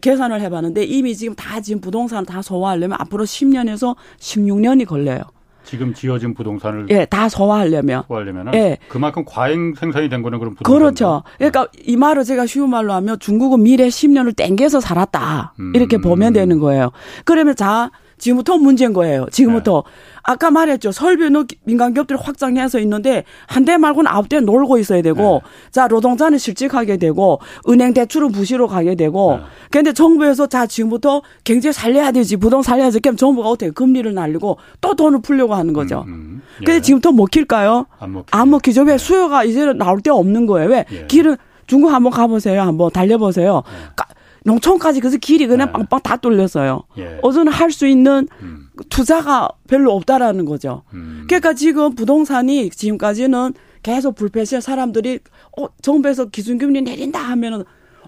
[0.01, 5.23] 계산을 해봤는데 이미 지금 다 지금 부동산 다 소화하려면 앞으로 10년에서 16년이 걸려요.
[5.69, 8.79] 지금 지어진 부동산을 예, 다 소화하려면 소화하려면 예.
[8.89, 11.23] 그만큼 과잉 생산이 된 거는 그럼 부동산 그렇죠.
[11.37, 15.53] 그러니까 이 말을 제가 쉬운 말로 하면 중국은 미래 10년을 땡겨서 살았다.
[15.61, 15.73] 음.
[15.75, 16.91] 이렇게 보면 되는 거예요.
[17.27, 19.27] 그러면 자 지금부터 문제인 거예요.
[19.31, 19.83] 지금부터.
[19.87, 19.93] 네.
[20.25, 20.93] 아까 말했죠.
[20.93, 25.71] 설비는 민간 기업들이 확장해서 있는데 한 대 말고는 아홉 대 놀고 있어야 되고 네.
[25.71, 29.43] 자 노동자는 실직하게 되고 은행 대출은 부실로 가게 되고 네.
[29.71, 34.95] 근데 정부에서 자 지금부터 경제 살려야 되지 부동 살려야지 그럼 정부가 어떻게 금리를 날리고 또
[34.95, 36.05] 돈을 풀려고 하는 거죠.
[36.09, 36.43] 음, 음.
[36.61, 36.65] 예.
[36.65, 37.87] 근데 지금부터 먹힐까요?
[37.99, 38.37] 안, 먹히죠.
[38.39, 38.83] 안 먹히죠.
[38.83, 38.99] 왜 네.
[38.99, 40.69] 수요가 이제는 나올 데 없는 거예요.
[40.71, 41.07] 왜 예.
[41.07, 42.63] 길은 중국 한번 가보세요.
[42.63, 43.63] 한번 달려보세요.
[43.67, 44.05] 네.
[44.49, 45.73] 농촌까지 그래서 길이 그냥 네.
[45.73, 46.83] 빵빵 다 뚫렸어요.
[46.99, 47.19] 예.
[47.23, 48.69] 어제는 할 수 있는 음.
[48.89, 50.83] 투자가 별로 없다라는 거죠.
[50.95, 51.25] 음.
[51.29, 55.21] 그러니까 지금 부동산이 지금까지는 계속 불패시에 사람들이
[55.59, 57.65] 어 정부에서 기준금리 내린다 하면은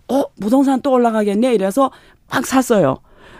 [0.08, 1.90] 어 부동산 또 올라가겠네 이래서
[2.30, 2.96] 막 샀어요.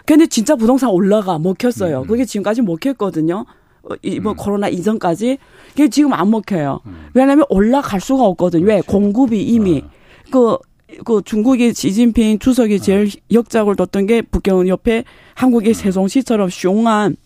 [0.07, 2.03] 근데 진짜 부동산 올라가 먹혔어요.
[2.03, 2.07] 음.
[2.07, 3.47] 그게 지금까지 먹혔거든요.
[3.83, 4.37] 어, 이번 음.
[4.37, 5.39] 코로나 이전까지
[5.71, 6.81] 그게 지금 안 먹혀요.
[6.85, 7.07] 음.
[7.15, 8.67] 왜냐하면 올라갈 수가 없거든요.
[8.67, 9.91] 왜 공급이 이미 어.
[10.31, 10.59] 그
[11.05, 17.17] 그 중국의 시진핑 주석이 제일 역작을 뒀던 게 북경 옆에 한국의 세종시처럼 숑한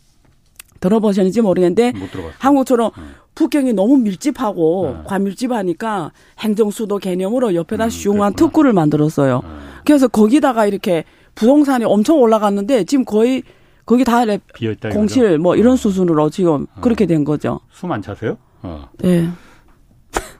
[0.80, 1.92] 들어보셨는지 모르겠는데
[2.38, 2.90] 한국처럼
[3.34, 5.02] 북경이 너무 밀집하고 네.
[5.06, 9.40] 과밀집하니까 행정수도 개념으로 옆에다 음, 숑한 특구를 만들었어요.
[9.42, 9.48] 네.
[9.84, 13.42] 그래서 거기다가 이렇게 부동산이 엄청 올라갔는데 지금 거의
[13.86, 14.24] 거기 다
[14.92, 16.80] 공실 뭐 이런 수준으로 지금 어.
[16.80, 17.60] 그렇게 된 거죠.
[17.72, 18.38] 숨 안 차세요?
[18.62, 18.88] 어.
[18.98, 19.28] 네.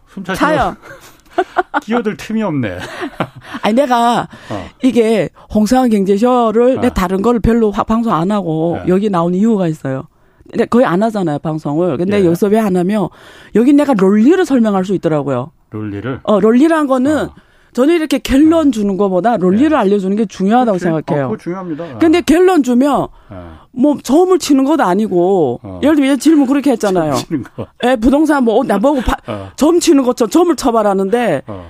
[0.06, 0.76] 숨 차요.
[1.83, 2.79] 끼어들 틈이 없네.
[3.62, 4.66] 아니 내가 어.
[4.83, 6.81] 이게 홍상한 경제쇼를 어.
[6.81, 8.88] 내 다른 걸 별로 방송 안 하고 네.
[8.88, 10.05] 여기 나온 이유가 있어요.
[10.51, 11.97] 근데 거의 안 하잖아요 방송을.
[11.97, 12.27] 근데 예.
[12.27, 13.09] 여기서 왜 안 하면
[13.55, 15.51] 여기 내가 롤리를 설명할 수 있더라고요.
[15.70, 16.20] 롤리를?
[16.23, 17.35] 어 롤리란 거는 어.
[17.74, 19.76] 저는 이렇게 갤런 주는 것보다 롤리를 네.
[19.76, 20.84] 알려주는 게 중요하다고 그치?
[20.84, 21.26] 생각해요.
[21.26, 21.98] 어, 그거 중요합니다.
[21.98, 23.37] 근데 갤런 주면 네.
[23.72, 25.80] 뭐 점을 치는 것도 아니고 어.
[25.82, 27.14] 예를 들면 질문 그렇게 했잖아요.
[27.14, 27.66] 치는 거.
[27.84, 29.50] 예, 부동산 뭐 나보고 바, 어.
[29.56, 31.66] 점 치는 것처럼 점을 쳐봐라는데 어.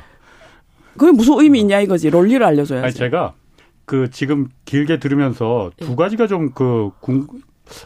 [0.99, 2.11] 그게 무슨 의미 있냐 이거지.
[2.11, 2.85] 롤리를 알려줘야지.
[2.85, 3.33] 아니 제가
[3.87, 5.97] 그 지금 길게 들으면서 두 예.
[5.97, 6.91] 가지가 좀그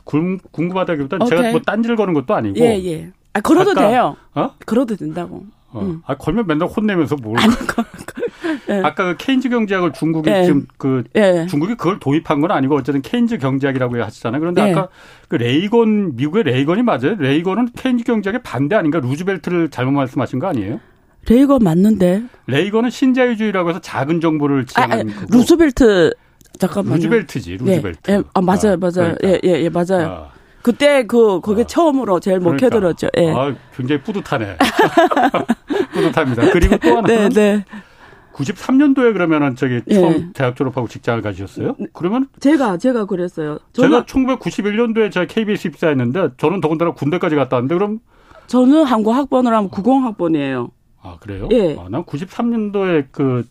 [0.05, 2.59] 궁금하다기보다는 제가 뭐 딴질 거는 것도 아니고.
[2.59, 3.13] 예 예.
[3.33, 4.17] 아 걸어도 아까, 돼요.
[4.35, 4.51] 어?
[4.67, 5.45] 걸어도 된다고.
[5.71, 5.81] 어.
[5.83, 6.03] 음.
[6.07, 7.39] 아, 걸면 맨날 혼내면서 뭘.
[7.39, 7.53] 아니,
[8.67, 8.81] 네.
[8.83, 10.45] 아까 그 케인즈 경제학을 중국이 네.
[10.45, 11.47] 지금 그 네.
[11.47, 14.41] 중국이 그걸 도입한 건 아니고 어쨌든 케인즈 경제학이라고 하시잖아요.
[14.41, 14.73] 그런데 네.
[14.73, 14.89] 아까
[15.29, 17.17] 그 레이건 미국의 레이건이 맞아요.
[17.19, 19.01] 레이건은 케인즈 경제학의 반대 아닌가?
[19.01, 20.81] 루즈벨트를 잘못 말씀하신 거 아니에요?
[21.29, 22.23] 레이건 맞는데.
[22.47, 26.15] 레이건은 신자유주의라고 해서 작은 정부를 지향하는 아, 아, 루즈벨트
[26.59, 26.97] 잠깐만요.
[26.97, 28.11] 루즈벨트지, 루즈벨트.
[28.11, 28.23] 예, 예.
[28.35, 29.15] 아, 맞아요, 아, 맞아요.
[29.19, 29.19] 그러니까.
[29.25, 30.29] 예, 예, 예, 맞아요.
[30.69, 30.71] 아.
[30.71, 31.65] 그때 그 거기 아.
[31.65, 32.67] 처음으로 제일 그러니까.
[32.67, 33.09] 먹혀들었죠.
[33.17, 33.33] 예.
[33.33, 34.59] 아, 굉장히 뿌듯하네.
[35.93, 36.51] 뿌듯합니다.
[36.53, 37.65] 그리고 또 하나는 네, 네.
[38.35, 39.95] 93년도에 그러면은 저기 예.
[39.95, 40.29] 처음 예.
[40.35, 41.75] 대학 졸업하고 직장을 가지셨어요?
[41.93, 43.59] 그러면 제가 제가 그랬어요.
[43.73, 47.99] 제가 1991년도에 제가 KBS 입사했는데 저는 더군다나 군대까지 갔다 왔는데 그럼
[48.47, 50.71] 저는 한국 학번을 하면 90학번이에요.
[51.03, 51.49] 아 그래요?
[51.51, 51.77] 예.
[51.79, 53.45] 아, 난 93년도에 그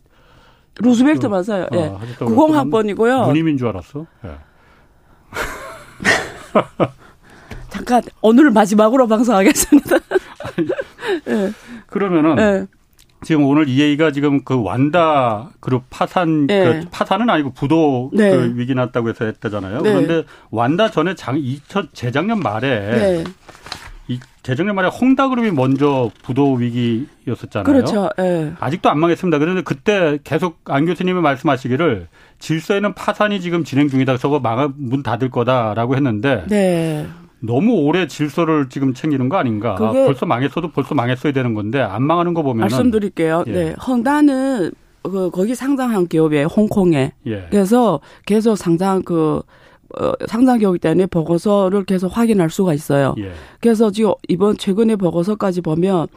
[0.79, 1.67] 루스벨트 그, 맞아요.
[1.73, 1.85] 예.
[1.87, 3.25] 아, 90학번이고요.
[3.25, 4.05] 문임인 줄 알았어.
[4.23, 4.29] 예.
[7.69, 9.97] 잠깐 오늘 마지막으로 방송하겠습니다.
[11.25, 11.51] 네.
[11.87, 12.65] 그러면은 네.
[13.23, 16.81] 지금 오늘 이얘기가 지금 그 완다 그룹 파산 네.
[16.81, 18.29] 그 파산은 아니고 부도 네.
[18.29, 19.81] 그 위기 났다고 해서 했다잖아요.
[19.81, 19.91] 네.
[19.91, 23.23] 그런데 완다 전에 장 2000, 재작년 말에 네.
[24.07, 27.65] 이 재작년 말에 홍다그룹이 먼저 부도 위기였었잖아요.
[27.65, 28.09] 그렇죠.
[28.17, 28.53] 네.
[28.59, 29.39] 아직도 안 망했습니다.
[29.39, 32.07] 그런데 그때 계속 안 교수님이 말씀하시기를
[32.39, 34.17] 질서에는 파산이 지금 진행 중이다.
[34.17, 36.45] 저거 망, 문 닫을 거다라고 했는데.
[36.47, 37.07] 네.
[37.39, 39.75] 너무 오래 질서를 지금 챙기는 거 아닌가?
[39.75, 43.43] 벌써 망했어도 벌써 망했어야 되는 건데 안 망하는 거 보면 말씀드릴게요.
[43.47, 43.51] 예.
[43.51, 44.71] 네, 헝다는
[45.03, 47.13] 그 거기 상장한 기업이에요, 홍콩에.
[47.27, 47.47] 예.
[47.49, 49.41] 그래서 계속 상장 그
[49.99, 53.15] 어, 상장 기업이기 때문에 보고서를 계속 확인할 수가 있어요.
[53.19, 53.31] 예.
[53.61, 56.07] 그래서 지금 이번 최근에 보고서까지 보면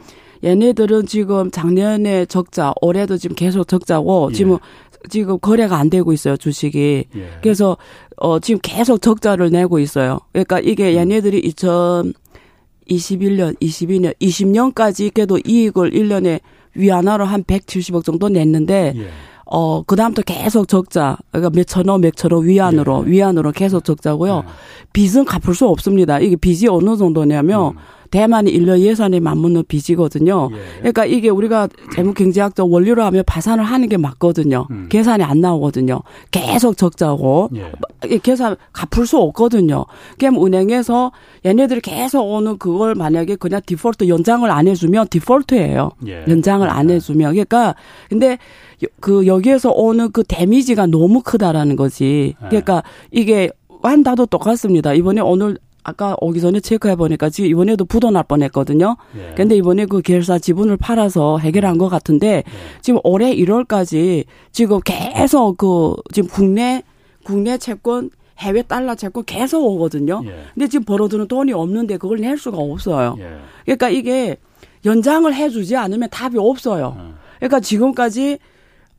[0.43, 4.35] 얘네들은 지금 작년에 적자, 올해도 지금 계속 적자고 예.
[4.35, 4.57] 지금
[5.09, 7.05] 지금 거래가 안 되고 있어요 주식이.
[7.15, 7.29] 예.
[7.41, 7.77] 그래서
[8.17, 10.19] 어 지금 계속 적자를 내고 있어요.
[10.31, 10.97] 그러니까 이게 음.
[10.97, 12.13] 얘네들이 2021년,
[13.59, 16.39] 22년, 20년까지 그래도 이익을 1년에
[16.75, 19.07] 위안화로 한 170억 정도 냈는데 예.
[19.53, 21.17] 어, 그다음부터 계속 적자.
[21.29, 23.11] 그러니까 몇천억, 몇천억 위안으로, 예.
[23.11, 24.43] 위안으로 계속 적자고요.
[24.45, 24.51] 예.
[24.93, 26.19] 빚은 갚을 수 없습니다.
[26.19, 27.77] 이게 빚이 어느 정도냐면, 음.
[28.11, 30.49] 대만이 인력 예산에 맞먹는 빚이거든요.
[30.51, 30.57] 예.
[30.79, 34.67] 그러니까 이게 우리가 재무 경제학적 원리로 하면 파산을 하는 게 맞거든요.
[34.69, 34.87] 음.
[34.89, 36.01] 계산이 안 나오거든요.
[36.29, 38.17] 계속 적자고 예.
[38.19, 39.85] 계산 갚을 수 없거든요.
[40.19, 41.11] 그럼 은행에서
[41.45, 45.91] 얘네들이 계속 오는 그걸 만약에 그냥 디폴트 연장을 안 해주면 디폴트예요.
[46.07, 46.25] 예.
[46.27, 46.95] 연장을 안 네.
[46.95, 47.75] 해주면 그러니까
[48.09, 48.37] 근데
[48.99, 52.35] 그 여기에서 오는 그 데미지가 너무 크다라는 거지.
[52.41, 52.47] 네.
[52.49, 53.49] 그러니까 이게
[53.81, 54.93] 완다도 똑같습니다.
[54.93, 58.97] 이번에 오늘 아까 오기 전에 체크해 보니까 지금 이번에도 부도 날 뻔했거든요.
[59.17, 59.33] 예.
[59.35, 62.43] 근데 이번에 그 계열사 지분을 팔아서 해결한 것 같은데 예.
[62.81, 66.83] 지금 올해 1월까지 지금 계속 그 지금 국내
[67.23, 70.21] 국내 채권 해외 달러 채권 계속 오거든요.
[70.25, 70.45] 예.
[70.53, 73.15] 근데 지금 벌어두는 돈이 없는데 그걸 낼 수가 없어요.
[73.19, 73.37] 예.
[73.65, 74.37] 그러니까 이게
[74.85, 76.95] 연장을 해주지 않으면 답이 없어요.
[76.97, 77.13] 예.
[77.39, 78.37] 그러니까 지금까지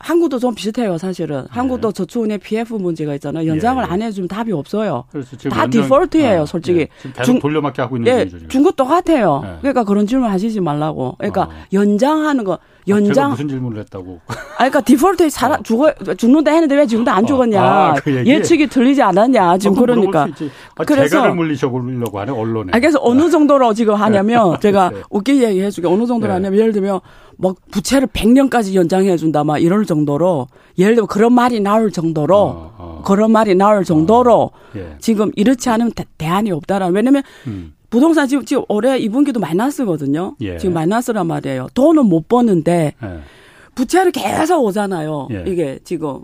[0.03, 1.43] 한국도 좀 비슷해요, 사실은.
[1.43, 1.49] 네.
[1.51, 3.47] 한국도 저축은행 PF 문제가 있잖아요.
[3.47, 3.93] 연장을 예, 예.
[3.93, 5.05] 안 해주면 답이 없어요.
[5.49, 6.81] 다 연장, 디폴트예요, 아, 솔직히.
[6.81, 6.89] 예.
[6.99, 8.49] 지금 계속 중, 돌려막기 하고 있는 예.
[8.49, 9.43] 중국 똑같아요.
[9.45, 9.59] 예.
[9.61, 11.15] 그러니까 그런 질문 하시지 말라고.
[11.19, 11.51] 그러니까 어.
[11.73, 12.59] 연장하는 거,
[12.89, 13.27] 연장.
[13.27, 14.21] 아, 무슨 질문을 했다고?
[14.27, 15.63] 아, 그러니까 디폴트에 살아, 어.
[15.63, 17.27] 죽어, 죽는다 했는데 왜 지금도 안 어.
[17.27, 17.63] 죽었냐.
[17.63, 19.59] 아, 그 예측이 틀리지 않았냐.
[19.59, 20.29] 지금 그러니까.
[20.77, 21.35] 아, 그래서.
[21.35, 22.73] 물리셔보려고 하네, 언론에.
[22.75, 25.03] 아, 그래서 어느 정도로 지금 하냐면, 제가 네.
[25.11, 26.35] 웃기게 얘기 해 주게 어느 정도로 네.
[26.35, 27.01] 하냐면, 예를 들면,
[27.39, 30.47] 뭐 부채를 100년까지 연장해 준다 막 이럴 정도로
[30.79, 33.03] 예를 들면 그런 말이 나올 정도로 어, 어.
[33.05, 34.97] 그런 말이 나올 정도로 어, 예.
[35.01, 37.75] 지금 이렇지 않으면 대, 안이 없다라 왜냐면 음.
[37.93, 40.35] 부동산 지금 지금 올해 2분기도 마이너스거든요.
[40.41, 40.57] 예.
[40.57, 41.69] 지금 마이너스란 말이에요.
[41.75, 43.19] 돈은 못 버는데 예.
[43.75, 45.29] 부채를 계속 오잖아요.
[45.31, 45.45] 예.
[45.47, 46.21] 이게 지금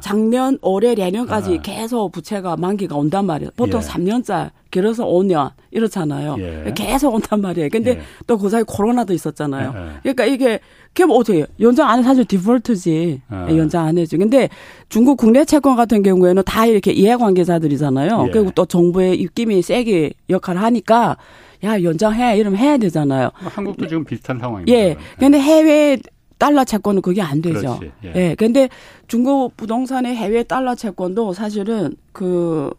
[0.00, 1.62] 작년, 올해, 내년까지 아.
[1.62, 3.50] 계속 부채가 만기가 온단 말이에요.
[3.56, 3.86] 보통 예.
[3.86, 6.36] 3년짜, 길어서 5년 이렇잖아요.
[6.38, 6.72] 예.
[6.74, 7.68] 계속 온단 말이에요.
[7.70, 8.00] 근데 예.
[8.26, 9.74] 또그 사이 코로나도 있었잖아요.
[9.76, 10.00] 예.
[10.02, 10.60] 그러니까 이게
[10.94, 12.02] 그럼 어떻게 연장 안 해?
[12.02, 13.22] 사실 디폴트지.
[13.32, 14.18] 예, 연장 안 해죠.
[14.18, 14.48] 근데
[14.88, 18.24] 중국 국내 채권 같은 경우에는 다 이렇게 이해관계자들이잖아요.
[18.26, 18.30] 예.
[18.30, 21.16] 그리고 또 정부의 입김이 세게 역할을 하니까
[21.62, 23.30] 야 연장해 이러면 해야 되잖아요.
[23.34, 24.76] 한국도 지금 비슷한 상황입니다.
[24.76, 24.96] 예.
[25.18, 25.98] 근데 해외
[26.40, 27.78] 달러 채권은 그게 안 되죠.
[27.78, 28.12] 그렇지, 예.
[28.16, 28.34] 예.
[28.34, 28.70] 근데
[29.08, 32.70] 중국 부동산의 해외 달러 채권도 사실은 그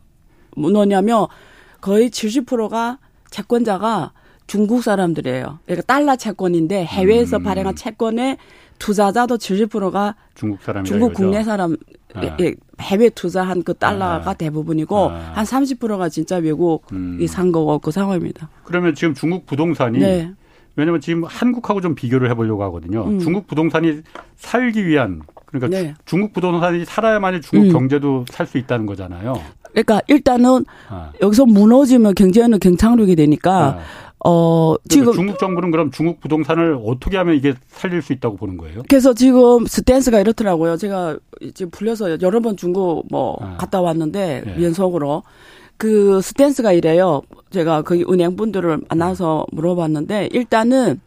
[0.58, 1.28] 뭐냐면
[1.80, 2.98] 거의 70%가
[3.30, 4.14] 채권자가
[4.48, 5.60] 중국 사람들이에요.
[5.66, 7.44] 그러니까 달러 채권인데 해외에서 음.
[7.44, 8.38] 발행한 채권의
[8.80, 11.78] 투자자도 70%가 중국 사람 중국 국내 사람
[12.16, 12.36] 아.
[12.40, 14.34] 예, 해외 투자한 그 달러가 아.
[14.34, 15.34] 대부분이고 아.
[15.36, 17.28] 한 30%가 진짜 외국이 음.
[17.28, 18.50] 산 거고 그 상황입니다.
[18.64, 20.34] 그러면 지금 중국 부동산이 네.
[20.82, 23.06] 왜냐하면 지금 한국하고 좀 비교를 해보려고 하거든요.
[23.06, 23.20] 음.
[23.20, 24.02] 중국 부동산이
[24.36, 25.94] 살기 위한 그러니까 네.
[26.06, 27.72] 중국 부동산이 살아야만이 중국 음.
[27.72, 29.40] 경제도 살 수 있다는 거잖아요.
[29.72, 31.12] 그러니까 일단은 아.
[31.22, 33.80] 여기서 무너지면 경제는 경착륙이 되니까 아.
[34.24, 38.58] 어, 그러니까 지금 중국 정부는 그럼 중국 부동산을 어떻게 하면 이게 살릴 수 있다고 보는
[38.58, 38.82] 거예요?
[38.90, 40.78] 그래서 지금 스탠스가 이렇더라고요.
[40.78, 41.18] 제가
[41.54, 43.58] 지금 불려서 여러 번 중국 뭐 아.
[43.58, 44.64] 갔다 왔는데 네.
[44.64, 45.24] 연속으로
[45.82, 47.24] 그 스탠스가 이래요.
[47.50, 51.02] 제가 거기 은행 분들을 만나서 물어봤는데 일단은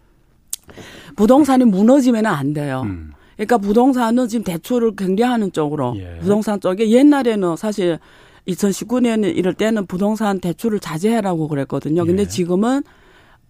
[1.15, 2.83] 부동산이 무너지면 안 돼요.
[2.85, 3.13] 음.
[3.37, 6.19] 그러니까 부동산은 지금 대출을 굉장하는 쪽으로 예.
[6.19, 8.01] 부동산 쪽에 옛날에는 사실
[8.49, 12.05] 2019년 이럴 때는 부동산 대출을 자제해라고 그랬거든요.
[12.05, 12.27] 근데 예.
[12.27, 12.83] 지금은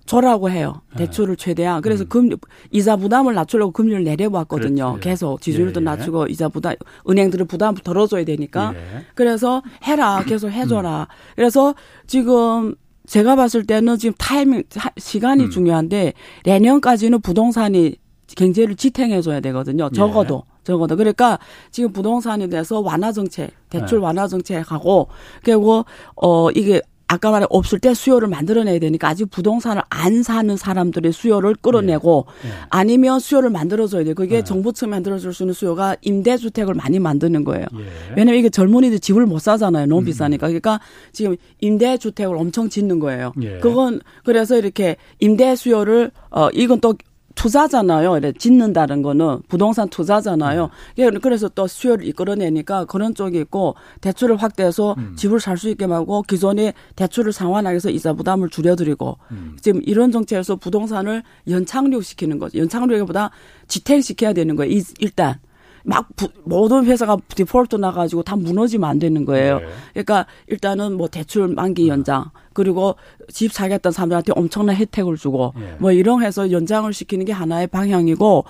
[0.06, 0.82] 줘라고 해요.
[0.94, 0.98] 예.
[0.98, 1.80] 대출을 최대한.
[1.80, 2.08] 그래서 음.
[2.08, 2.30] 금
[2.70, 4.84] 이자 부담을 낮추려고 금리를 내려왔거든요.
[4.92, 5.00] 그렇지.
[5.00, 5.82] 계속 지주율도 예.
[5.82, 5.84] 예.
[5.84, 6.74] 낮추고 이자 부담
[7.08, 8.74] 은행들은 부담 덜어줘야 되니까.
[8.76, 9.06] 예.
[9.14, 10.22] 그래서 해라.
[10.28, 11.02] 계속 해줘라.
[11.02, 11.14] 음.
[11.36, 11.74] 그래서
[12.06, 12.74] 지금
[13.06, 14.62] 제가 봤을 때는 지금 타이밍
[14.98, 15.50] 시간이 음.
[15.50, 16.12] 중요한데
[16.44, 17.96] 내년까지는 부동산이
[18.36, 19.90] 경제를 지탱해줘야 되거든요.
[19.90, 20.44] 적어도.
[20.48, 20.54] 예.
[20.64, 20.96] 적어도.
[20.96, 21.38] 그러니까
[21.70, 24.04] 지금 부동산에 대해서 완화 정책, 대출 네.
[24.06, 25.08] 완화 정책하고,
[25.44, 25.84] 그리고,
[26.16, 31.54] 어, 이게 아까 말한 없을 때 수요를 만들어내야 되니까 아직 부동산을 안 사는 사람들의 수요를
[31.60, 32.48] 끌어내고 예.
[32.48, 32.52] 예.
[32.70, 34.14] 아니면 수요를 만들어줘야 돼요.
[34.14, 34.44] 그게 예.
[34.44, 37.66] 정부 측 만들어줄 수 있는 수요가 임대주택을 많이 만드는 거예요.
[37.74, 37.84] 예.
[38.16, 39.86] 왜냐면 이게 젊은이들 집을 못 사잖아요.
[39.86, 40.04] 너무 음.
[40.06, 40.46] 비싸니까.
[40.46, 40.80] 그러니까
[41.12, 43.32] 지금 임대주택을 엄청 짓는 거예요.
[43.42, 43.58] 예.
[43.58, 46.94] 그건 그래서 이렇게 임대 수요를 어 이건 또
[47.34, 48.16] 투자잖아요.
[48.16, 50.70] 이래 짓는다는 거는 부동산 투자잖아요.
[50.98, 55.14] 예, 그래서 또 수요를 이끌어내니까 그런 쪽이 있고 대출을 확대해서 음.
[55.16, 59.56] 집을 살 수 있게 하고 기존의 대출을 상환하기 위해서 이자 부담을 줄여드리고 음.
[59.60, 62.58] 지금 이런 정책에서 부동산을 연착륙시키는 거죠.
[62.58, 63.30] 연착륙보다
[63.68, 64.82] 지탱시켜야 되는 거예요.
[64.98, 65.38] 일단.
[65.84, 69.60] 막 부, 모든 회사가 디폴트 나가지고 다 무너지면 안 되는 거예요.
[69.60, 69.66] 네.
[69.92, 72.96] 그러니까 일단은 뭐 대출 만기 연장 그리고
[73.28, 75.76] 집 사겠다는 사람들한테 엄청난 혜택을 주고 네.
[75.78, 78.44] 뭐 이런 해서 연장을 시키는 게 하나의 방향이고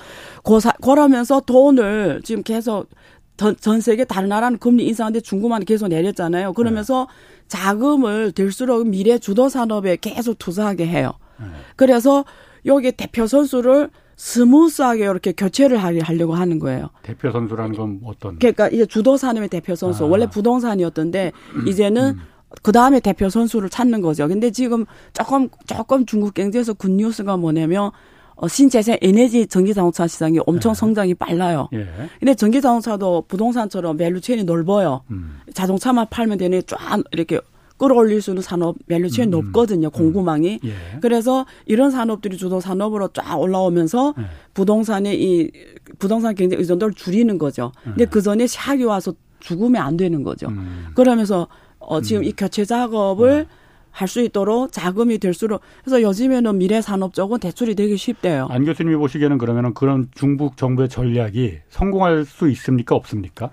[0.44, 2.88] 고사 그러면서 돈을 지금 계속
[3.36, 6.52] 전, 전 세계 다른 나라는 금리 인상한데 중국만 계속 내렸잖아요.
[6.52, 7.48] 그러면서 네.
[7.48, 11.14] 자금을 들수록 미래 주도 산업에 계속 투자하게 해요.
[11.40, 11.46] 네.
[11.74, 12.24] 그래서
[12.64, 16.90] 여기 대표 선수를 스무스하게 이렇게 교체를 하려고 하는 거예요.
[17.02, 18.38] 대표 선수라는 건 어떤?
[18.38, 20.04] 그러니까 이제 주도 산업의 대표 선수.
[20.04, 20.06] 아.
[20.08, 21.68] 원래 부동산이었던데 음.
[21.68, 22.20] 이제는 음.
[22.62, 24.28] 그 다음에 대표 선수를 찾는 거죠.
[24.28, 27.90] 근데 지금 조금 조금 중국 경제에서 good news가 뭐냐면
[28.36, 30.74] 어, 신재생 에너지 전기자동차 시장이 엄청 예.
[30.74, 31.68] 성장이 빨라요.
[31.72, 31.86] 예.
[32.18, 35.02] 근데 전기자동차도 부동산처럼 value chain이 넓어요.
[35.10, 35.40] 음.
[35.52, 36.78] 자동차만 팔면 되네 쫙
[37.12, 37.40] 이렇게
[37.76, 39.88] 끌어올릴 수 있는 산업 value chain 음, 높거든요.
[39.88, 39.90] 음.
[39.90, 40.60] 공급망이.
[40.64, 40.74] 예.
[41.00, 44.22] 그래서 이런 산업들이 주도 산업으로 쫙 올라오면서 예.
[44.54, 45.50] 부동산의 이
[45.98, 47.72] 부동산 경제 의존도를 줄이는 거죠.
[47.82, 48.06] 근데 예.
[48.06, 50.48] 그 전에 shock이 와서 죽으면 안 되는 거죠.
[50.48, 50.86] 음.
[50.94, 52.24] 그러면서 어 지금 음.
[52.24, 53.64] 이 교체 작업을 어.
[53.90, 58.48] 할수 있도록 자금이 될수록 그래서 요즘에는 미래 산업 쪽은 대출이 되기 쉽대요.
[58.50, 63.50] 안 교수님이 보시기에는 그러면은 그런 중국 정부의 전략이 성공할 수 있습니까 없습니까?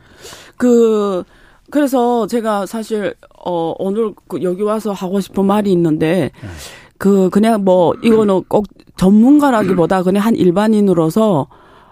[0.58, 1.24] 그
[1.72, 6.32] 그래서 제가 사실 어 오늘 그 여기 와서 하고 싶은 말이 있는데
[6.98, 8.66] 그 그냥 뭐 이거는 꼭
[8.98, 11.48] 전문가라기보다 그냥 한 일반인으로서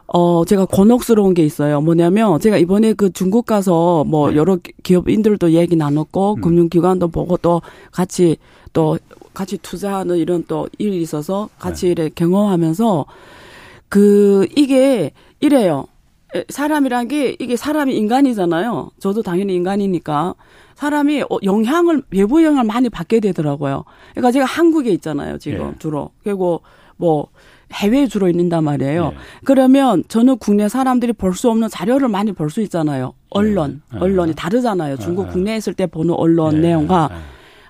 [0.05, 1.81] 어 제가 곤혹스러운 게 있어요.
[1.81, 4.37] 뭐냐면 제가 이번에 그 중국 가서 뭐 네.
[4.37, 6.41] 여러 기업인들도 얘기 나눴고 음.
[6.41, 7.61] 금융기관도 보고 또
[7.91, 8.37] 같이
[8.73, 8.97] 또
[9.33, 11.91] 같이 투자하는 이런 또 일이 있어서 같이 네.
[11.91, 13.05] 이래 경험하면서
[13.87, 15.85] 그 이게 이래요.
[16.49, 18.91] 사람이란 게 이게 사람이 인간이잖아요.
[18.99, 20.35] 저도 당연히 인간이니까
[20.75, 23.83] 사람이 어, 영향을 외부 영향을 많이 받게 되더라고요.
[24.11, 25.79] 그러니까 제가 한국에 있잖아요 지금 예.
[25.79, 26.61] 주로 그리고
[26.97, 27.27] 뭐
[27.73, 29.11] 해외에 주로 있는단 말이에요.
[29.13, 29.17] 예.
[29.43, 33.13] 그러면 저는 국내 사람들이 볼 수 없는 자료를 많이 볼 수 있잖아요.
[33.29, 33.97] 언론, 예.
[33.99, 34.97] 언론이 다르잖아요.
[34.97, 35.31] 중국 예.
[35.31, 36.59] 국내에 있을 때 보는 언론 예.
[36.59, 37.09] 내용과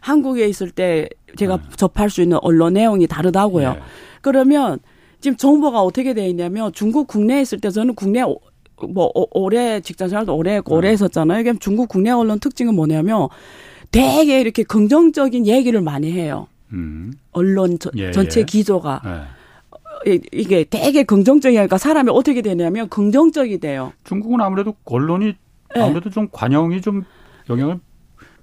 [0.01, 3.77] 한국에 있을 때 제가 접할 수 있는 언론 내용이 다르다고요.
[4.21, 4.79] 그러면
[5.21, 8.23] 지금 정보가 어떻게 돼 있냐면 중국 국내에 있을 때 저는 국내
[8.87, 10.93] 뭐 오래 직장 생활도 오래 했고 오래 네.
[10.93, 11.39] 했었잖아요.
[11.39, 13.27] 이게 중국 국내 언론 특징은 뭐냐면
[13.91, 16.47] 되게 이렇게 긍정적인 얘기를 많이 해요.
[16.71, 17.13] 음.
[17.31, 18.45] 언론 저, 예, 전체 예.
[18.45, 19.01] 기조가.
[19.05, 20.19] 예.
[20.31, 23.91] 이게 되게 긍정적이니까 사람이 어떻게 되냐면 긍정적이 돼요.
[24.05, 25.35] 중국은 아무래도 언론이
[25.75, 25.79] 예.
[25.81, 27.03] 아무래도 좀 관영이 좀
[27.49, 27.79] 영향을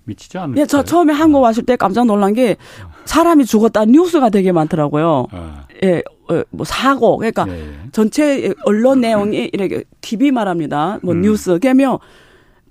[0.06, 0.62] 미치지 않을까요?
[0.62, 2.56] 예, 저 처음에 한국 왔을 때 깜짝 놀란 게
[3.04, 5.26] 사람이 죽었다 뉴스가 되게 많더라고요.
[5.30, 5.66] 아.
[5.84, 7.72] 예, 어, 뭐 사고 그러니까 네.
[7.92, 11.00] 전체 언론 내용이 이렇게 TV 말합니다.
[11.02, 11.22] 뭐 음.
[11.22, 11.98] 뉴스 그러면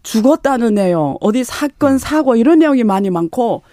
[0.04, 1.98] 죽었다는 내용, 어디 사건 음.
[1.98, 3.64] 사고 이런 내용이 많이 많고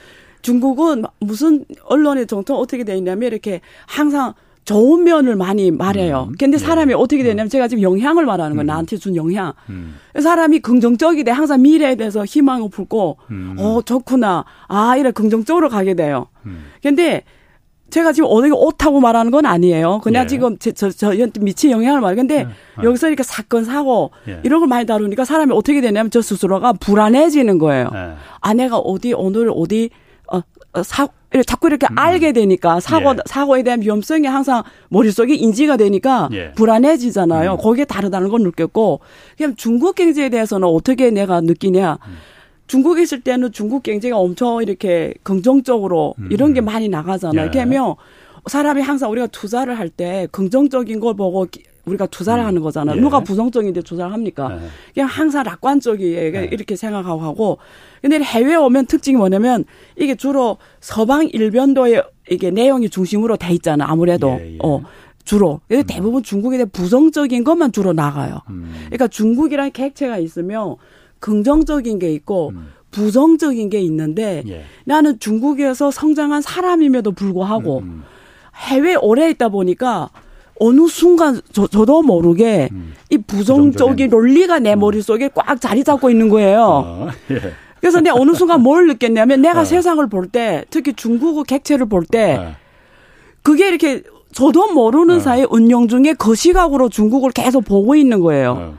[0.42, 6.28] 중국은 무슨 언론의 정통 어떻게 돼 있냐면 이렇게 항상 좋은 면을 많이 말해요.
[6.30, 6.34] 음.
[6.38, 6.58] 근데 예.
[6.58, 6.94] 사람이 예.
[6.94, 8.64] 어떻게 되냐면 제가 지금 영향을 말하는 거예요.
[8.64, 8.66] 음.
[8.66, 9.52] 나한테 준 영향.
[9.68, 9.96] 음.
[10.20, 11.30] 사람이 긍정적이 돼.
[11.32, 13.56] 항상 미래에 대해서 희망을 품고, 음.
[13.58, 14.44] 어, 좋구나.
[14.68, 16.28] 아, 이래 긍정적으로 가게 돼요.
[16.46, 16.66] 음.
[16.82, 17.24] 근데
[17.90, 20.00] 제가 지금 어디 옳다고 말하는 건 아니에요.
[20.02, 20.26] 그냥 예.
[20.26, 22.14] 지금 저, 저, 저한테 미친 영향을 말.
[22.14, 22.48] 근데 예.
[22.80, 22.84] 예.
[22.84, 24.40] 여기서 이렇게 사건, 사고, 예.
[24.44, 27.90] 이런 걸 많이 다루니까 사람이 어떻게 되냐면 저 스스로가 불안해지는 거예요.
[27.92, 28.12] 예.
[28.40, 29.90] 아내가 어디, 오늘 어디,
[30.32, 30.40] 어,
[31.34, 31.98] 어 사, 자꾸 이렇게 음.
[31.98, 33.16] 알게 되니까 사고 예.
[33.26, 36.52] 사고에 대한 위험성이 항상 머릿속에 인지가 되니까 예.
[36.52, 37.52] 불안해지잖아요.
[37.52, 37.56] 음.
[37.58, 39.00] 거기에 다르다는 걸 느꼈고
[39.36, 41.98] 그냥 중국 경제에 대해서는 어떻게 내가 느끼냐?
[42.06, 42.14] 음.
[42.66, 46.28] 중국에 있을 때는 중국 경제가 엄청 이렇게 긍정적으로 음.
[46.30, 47.46] 이런 게 많이 나가잖아요.
[47.46, 47.50] 예.
[47.50, 47.94] 그러면
[48.46, 51.46] 사람이 항상 우리가 투자를 할 때 긍정적인 걸 보고
[51.84, 52.46] 우리가 투자를 음.
[52.46, 52.96] 하는 거잖아요.
[52.96, 53.00] 예.
[53.00, 54.58] 누가 부정적인데 투자를 합니까?
[54.60, 54.68] 예.
[54.94, 56.34] 그냥 항상 낙관적이에요.
[56.36, 56.48] 예.
[56.52, 57.58] 이렇게 생각하고 하고.
[58.00, 59.64] 근데 해외 오면 특징이 뭐냐면
[59.96, 63.86] 이게 주로 서방 일변도의 이게 내용이 중심으로 돼 있잖아.
[63.88, 64.36] 아무래도.
[64.40, 64.58] 예, 예.
[64.62, 64.82] 어.
[65.24, 65.60] 주로.
[65.70, 65.82] 음.
[65.86, 68.40] 대부분 중국에 대해 부정적인 것만 주로 나가요.
[68.50, 68.72] 음.
[68.86, 70.76] 그러니까 중국이라는 객체가 있으면
[71.20, 72.68] 긍정적인 게 있고 음.
[72.90, 74.64] 부정적인 게 있는데 예.
[74.84, 77.82] 나는 중국에서 성장한 사람임에도 불구하고.
[78.54, 80.10] 해외 오래 있다 보니까
[80.60, 82.94] 어느 순간 저, 저도 모르게 음.
[83.10, 84.80] 이 부정적인 논리가 내 음.
[84.80, 86.62] 머릿속에 꽉 자리 잡고 있는 거예요.
[86.62, 87.40] 어, 예.
[87.80, 89.64] 그래서 내가 어느 순간 뭘 느꼈냐면 내가 어.
[89.64, 92.52] 세상을 볼 때 특히 중국의 객체를 볼때 어.
[93.42, 95.20] 그게 이렇게 저도 모르는 어.
[95.20, 98.52] 사이 운영 중에 그 시각으로 중국을 계속 보고 있는 거예요.
[98.52, 98.74] 어.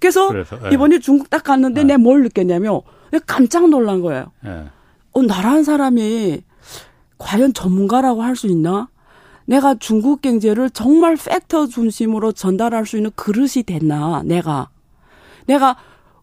[0.00, 0.74] 그래서, 그래서 예.
[0.74, 1.84] 이번에 중국 딱 갔는데 어.
[1.84, 2.80] 내가 뭘 느꼈냐면
[3.26, 4.26] 깜짝 놀란 거예요.
[4.44, 4.64] 예.
[5.12, 6.40] 어, 나라는 사람이
[7.18, 8.88] 과연 전문가라고 할 수 있나?
[9.48, 14.68] 내가 중국 경제를 정말 팩터 중심으로 전달할 수 있는 그릇이 됐나, 내가.
[15.46, 15.78] 내가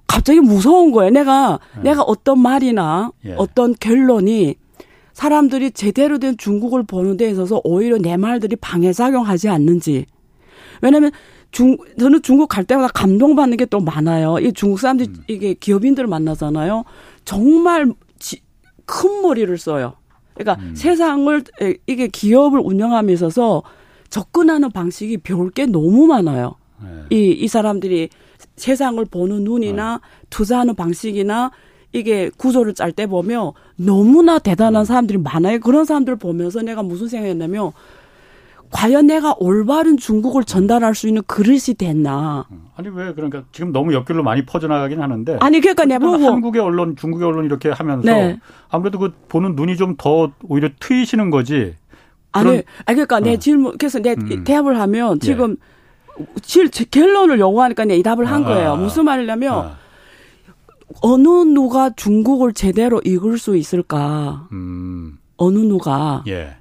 [0.05, 1.09] 갑자기 무서운 거예요.
[1.09, 1.89] 내가, 네.
[1.89, 3.33] 내가 어떤 말이나 예.
[3.35, 4.53] 어떤 결론이
[5.13, 10.05] 사람들이 제대로 된 중국을 보는 데 있어서 오히려 내 말들이 방해작용하지 않는지.
[10.83, 11.09] 왜냐면
[11.49, 14.37] 중, 저는 중국 갈 때마다 감동받는 게 또 많아요.
[14.37, 15.23] 이 중국 사람들이 음.
[15.27, 16.83] 이게 기업인들을 만나잖아요.
[17.23, 18.41] 정말 지,
[18.85, 19.95] 큰 머리를 써요.
[20.35, 20.75] 그러니까 음.
[20.75, 21.43] 세상을
[21.87, 23.63] 이게 기업을 운영함에 있어서
[24.09, 26.55] 접근하는 방식이 배울 게 너무 많아요.
[26.83, 27.17] 네.
[27.17, 28.09] 이, 이 사람들이
[28.55, 30.27] 세상을 보는 눈이나 네.
[30.29, 31.51] 투자하는 방식이나
[31.93, 34.85] 이게 구조를 짤 때 보면 너무나 대단한 음.
[34.85, 35.59] 사람들이 많아요.
[35.59, 37.71] 그런 사람들 보면서 내가 무슨 생각했냐면
[38.75, 42.45] 과연 내가 올바른 중국을 전달할 수 있는 그릇이 됐나?
[42.75, 46.97] 아니 왜 그러니까 지금 너무 옆길로 많이 퍼져나가긴 하는데 아니 그러니까 내가 보고 한국의 언론,
[46.97, 48.37] 중국의 언론 이렇게 하면서 네.
[48.69, 51.75] 아무래도 그 보는 눈이 좀 더 오히려 트이시는 거지.
[52.33, 52.63] 아니, 아니
[52.95, 53.19] 그러니까 어.
[53.21, 54.43] 내 질문 그래서 내 음.
[54.43, 55.25] 대답을 하면 예.
[55.25, 55.55] 지금
[56.19, 56.25] 예.
[56.41, 58.71] 질 결론을 요구하니까 내가 이 답을 한 아, 거예요.
[58.73, 59.77] 아, 무슨 말이냐면 아.
[61.01, 64.49] 어느 누가 중국을 제대로 이끌 수 있을까?
[64.51, 65.17] 음.
[65.37, 66.57] 어느 누가 예.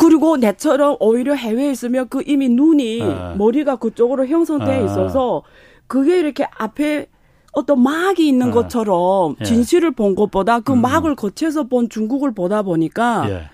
[0.00, 3.34] 그리고 내처럼 오히려 해외에 있으면 그 이미 눈이 아.
[3.36, 4.80] 머리가 그쪽으로 형성돼 아.
[4.80, 5.42] 있어서
[5.86, 7.06] 그게 이렇게 앞에
[7.52, 8.50] 어떤 막이 있는 아.
[8.52, 9.44] 것처럼 예.
[9.44, 10.80] 진실을 본 것보다 그 음.
[10.80, 13.50] 막을 거쳐서 본 중국을 보다 보니까 예.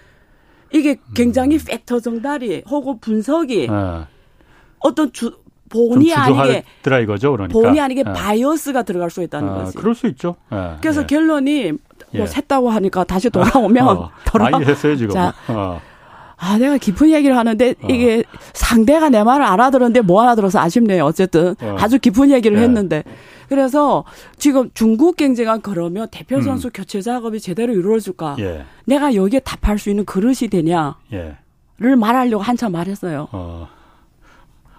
[0.73, 1.61] 이게 굉장히 음.
[1.67, 4.07] 팩터 정달이 혹은 분석이 아.
[4.79, 5.33] 어떤 주,
[5.69, 7.59] 본의 아니게 들어 이거죠, 그러니까.
[7.59, 8.13] 본의 아니게 예.
[8.13, 9.77] bias가 들어갈 수 있다는 아, 거지.
[9.77, 10.37] 그럴 수 있죠.
[10.53, 10.77] 예.
[10.81, 11.07] 그래서 예.
[11.07, 11.81] 결론이 뭐
[12.15, 12.25] 예.
[12.25, 15.13] 샜다고 하니까 다시 돌아오면 어, 돌아 많이 했어요 지금.
[15.13, 15.81] 자, 어.
[16.39, 17.89] 아, 내가 깊은 얘기를 하는데 어.
[17.89, 18.23] 이게
[18.53, 21.05] 상대가 내 말을 알아들었는데 뭐 알아들어서 아쉽네요.
[21.05, 21.77] 어쨌든 어.
[21.79, 22.65] 아주 깊은 얘기를 네.
[22.65, 23.03] 했는데.
[23.49, 24.05] 그래서
[24.37, 26.43] 지금 중국 경제가 그러면 대표 음.
[26.43, 26.71] 선수 음.
[26.75, 28.37] 교체 작업이 제대로 이루어질까?
[28.41, 28.65] 예.
[28.85, 31.37] 내가 여기에 답할 수 있는 그릇이 되냐를 예.
[31.97, 33.29] 말하려고 한참 말했어요.
[33.33, 33.69] 어.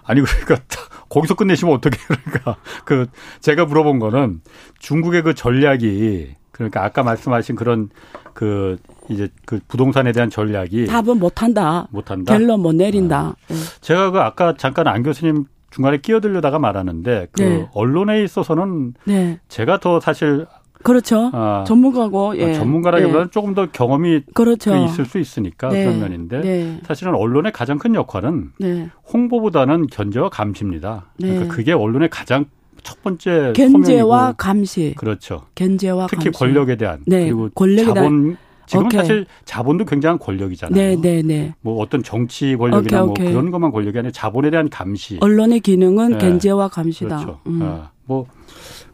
[0.04, 0.56] 아니 그러니까
[1.08, 3.06] 거기서 끝내시면 어떻게 그러니까 그
[3.40, 4.42] 제가 물어본 거는
[4.78, 7.90] 중국의 그 전략이 그러니까 아까 말씀하신 그런
[8.34, 11.88] 그 이제 그 부동산에 대한 전략이 답은 못 한다.
[11.90, 12.32] 못 한다.
[12.32, 13.34] 결론 못 내린다.
[13.36, 13.54] 아.
[13.80, 17.68] 제가 그 아까 잠깐 안 교수님 중간에 끼어들려다가 말하는데 그 네.
[17.72, 19.38] 언론에 있어서는 네.
[19.48, 20.46] 제가 더 사실
[20.82, 21.30] 그렇죠.
[21.32, 22.50] 아, 전문가고 예.
[22.50, 23.30] 아, 전문가라기보다는 예.
[23.30, 24.74] 조금 더 경험이 그렇죠.
[24.76, 25.84] 있을 수 있으니까 네.
[25.84, 26.80] 그런 면인데 네.
[26.86, 28.88] 사실은 언론의 가장 큰 역할은 네.
[29.12, 31.06] 홍보보다는 견제와 감시입니다.
[31.16, 31.48] 그러니까 네.
[31.48, 32.46] 그게 언론의 가장
[32.82, 34.36] 첫 번째 견제와 소명이고.
[34.36, 34.94] 감시.
[34.96, 35.42] 그렇죠.
[35.54, 36.38] 견제와 특히 감시.
[36.38, 37.24] 권력에 대한 네.
[37.24, 38.36] 그리고 권력에 자본
[38.66, 39.00] 지금 오케이.
[39.00, 40.74] 사실 자본도 굉장한 권력이잖아요.
[40.74, 41.54] 네, 네, 네.
[41.62, 45.16] 뭐 어떤 정치 권력이나 오케이, 뭐 그런 것만 권력이 아니라 자본에 대한 감시.
[45.20, 46.18] 언론의 기능은 네.
[46.18, 47.16] 견제와 감시다.
[47.16, 47.40] 그렇죠.
[47.46, 47.60] 음.
[47.62, 48.26] 아, 뭐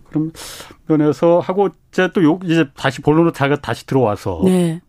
[0.04, 0.30] 그럼
[0.86, 4.80] 면에서 하고 이제 또 요, 이제 다시 본론으로 다시 들어와서 네.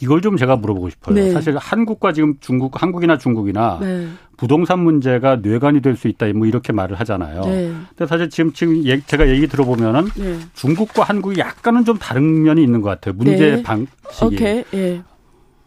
[0.00, 1.14] 이걸 좀 제가 물어보고 싶어요.
[1.14, 1.30] 네.
[1.30, 4.08] 사실 한국과 지금 중국, 한국이나 중국이나 네.
[4.36, 7.40] 부동산 문제가 뇌관이 될 수 있다, 뭐 이렇게 말을 하잖아요.
[7.42, 7.72] 네.
[7.88, 10.38] 근데 사실 지금 지금 제가 얘기 들어보면은 네.
[10.54, 13.14] 중국과 한국이 약간은 좀 다른 면이 있는 것 같아요.
[13.16, 13.62] 문제 네.
[13.62, 14.64] 방식이.
[14.74, 15.02] 예.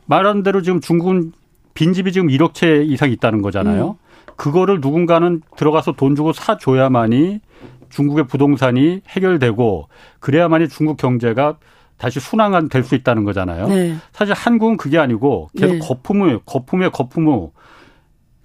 [0.05, 1.31] 말한 대로 지금 중국은
[1.73, 3.97] 빈집이 지금 1억 채 이상 있다는 거잖아요.
[3.99, 4.33] 음.
[4.35, 7.41] 그거를 누군가는 들어가서 돈 주고 사줘야만이
[7.89, 9.87] 중국의 부동산이 해결되고
[10.19, 11.57] 그래야만이 중국 경제가
[11.99, 13.67] 다시 순환 될수 있다는 거잖아요.
[13.67, 13.95] 네.
[14.13, 15.79] 사실 한국은 그게 아니고 계속 네.
[15.79, 17.49] 거품을 거품에 거품을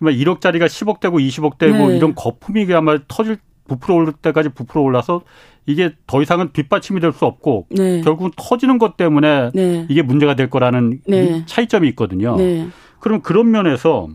[0.02, 1.96] 1억짜리가 10억 되고 20억 되고 네.
[1.96, 5.22] 이런 거품이 그야말로 터질 부풀어 올 때까지 부풀어 올라서
[5.66, 8.02] 이게 더 이상은 뒷받침이 될 수 없고 네.
[8.02, 9.86] 결국은 터지는 것 때문에 네.
[9.88, 11.46] 이게 문제가 될 거라는 네.
[11.46, 12.36] 차이점이 있거든요.
[12.36, 12.66] 네.
[12.98, 14.08] 그럼 그런 면에서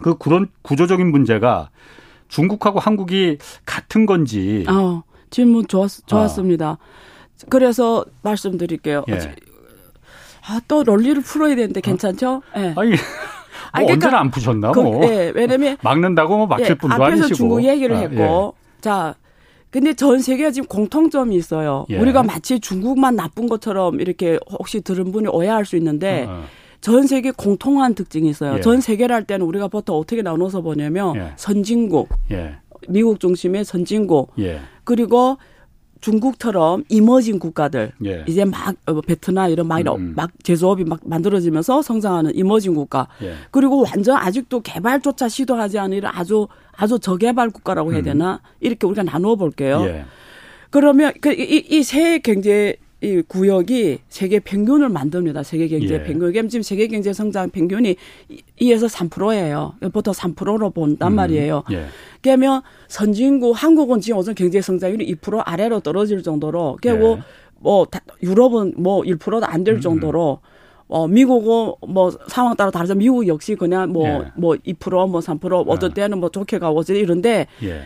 [0.00, 1.68] 그 그런 구조적인 문제가
[2.28, 3.36] 중국하고 한국이
[3.66, 4.64] 같은 건지.
[4.68, 6.70] 어, 질문 좋았, 좋았습니다.
[6.70, 6.78] 어.
[7.48, 9.04] 그래서 말씀드릴게요.
[9.08, 9.18] 예.
[10.48, 12.42] 아, 또 논리를 풀어야 되는데 괜찮죠?
[12.56, 12.60] 예.
[12.60, 12.74] 네.
[12.76, 12.90] 아니.
[12.90, 15.04] 뭐 그러니까 언제나 안 푸셨나 그, 뭐.
[15.04, 17.34] 예, 왜냐면 막는다고 뭐 막힐 예, 분도 앞에서 아니시고.
[17.34, 18.54] 중국 얘기를 아, 했고.
[18.56, 18.80] 예.
[18.80, 19.14] 자,
[19.70, 21.84] 근데 전 세계가 지금 공통점이 있어요.
[21.90, 21.98] 예.
[21.98, 26.44] 우리가 마치 중국만 나쁜 것처럼 이렇게 혹시 들은 분이 오해할 수 있는데 어, 어.
[26.80, 28.56] 전 세계 공통한 특징이 있어요.
[28.56, 28.60] 예.
[28.60, 31.32] 전 세계를 할 때는 우리가 보통 어떻게 나눠서 보냐면 예.
[31.36, 32.56] 선진국, 예.
[32.88, 34.60] 미국 중심의 선진국, 예.
[34.84, 35.36] 그리고
[36.00, 38.24] 중국처럼 이머징 국가들 예.
[38.26, 40.12] 이제 막 어, 베트남 이런 막, 음.
[40.14, 43.34] 막 제조업이 막 만들어지면서 성장하는 이머징 국가 예.
[43.50, 48.04] 그리고 완전 아직도 개발조차 시도하지 않은 아주 아주 저개발 국가라고 해야 음.
[48.04, 48.38] 되나 음.
[48.60, 49.82] 이렇게 우리가 나누어 볼게요.
[49.86, 50.04] 예.
[50.70, 55.42] 그러면 그이세 경제 이 구역이 세계 평균을 만듭니다.
[55.42, 56.02] 세계 경제 예.
[56.02, 56.48] 평균.
[56.48, 57.94] 지금 세계 경제 성장 평균이
[58.60, 59.74] 2에서 3%예요.
[59.92, 61.16] 보통 3%로 본단 음.
[61.16, 61.64] 말이에요.
[61.72, 61.86] 예.
[62.22, 67.22] 그러면 선진국 한국은 지금 어떤 경제 성장률이 2% 아래로 떨어질 정도로 그리고 예.
[67.58, 67.86] 뭐
[68.22, 70.40] 유럽은 뭐 1%도 안 될 정도로
[70.88, 72.94] 어, 미국은 뭐 상황 따라 다르죠.
[72.94, 74.24] 미국 역시 그냥 뭐, 예.
[74.36, 77.82] 뭐 2%, 뭐 3%, 어떤 때는 뭐 좋게 가고 이런데 예.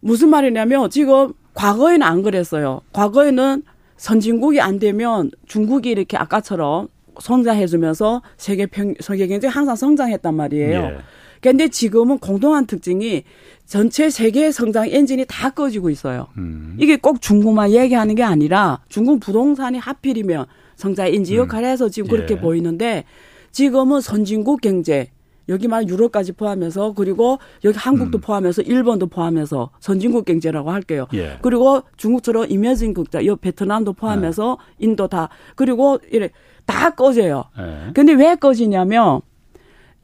[0.00, 2.80] 무슨 말이냐면 지금 과거에는 안 그랬어요.
[2.92, 3.62] 과거에는
[3.96, 6.88] 선진국이 안 되면 중국이 이렇게 아까처럼
[7.20, 10.80] 성장해주면서 세계 평, 세계 경제 항상 성장했단 말이에요.
[10.80, 10.96] 예.
[11.40, 13.22] 근데 지금은 공동한 특징이
[13.66, 16.28] 전체 세계 성장 엔진이 다 꺼지고 있어요.
[16.38, 16.76] 음.
[16.80, 21.42] 이게 꼭 중국만 얘기하는 게 아니라 중국 부동산이 하필이면 성장 엔진 음.
[21.42, 22.40] 역할을 해서 지금 그렇게 예.
[22.40, 23.04] 보이는데
[23.52, 25.10] 지금은 선진국 경제
[25.48, 28.20] 여기만 유럽까지 포함해서 그리고 여기 한국도 음.
[28.20, 31.06] 포함해서 일본도 포함해서 선진국 경제라고 할게요.
[31.14, 31.38] 예.
[31.42, 34.86] 그리고 중국처럼 이면진 국자, 여 베트남도 포함해서 네.
[34.86, 36.30] 인도 다 그리고 이래
[36.66, 37.44] 다 꺼져요.
[37.58, 37.92] 예.
[37.92, 39.20] 근데 왜 꺼지냐면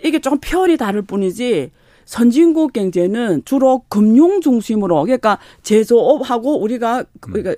[0.02, 1.70] 이게 좀 편이 다를 뿐이지
[2.04, 7.04] 선진국 경제는 주로 금융 중심으로 그러니까 제조업하고 우리가 음.
[7.20, 7.54] 그러니까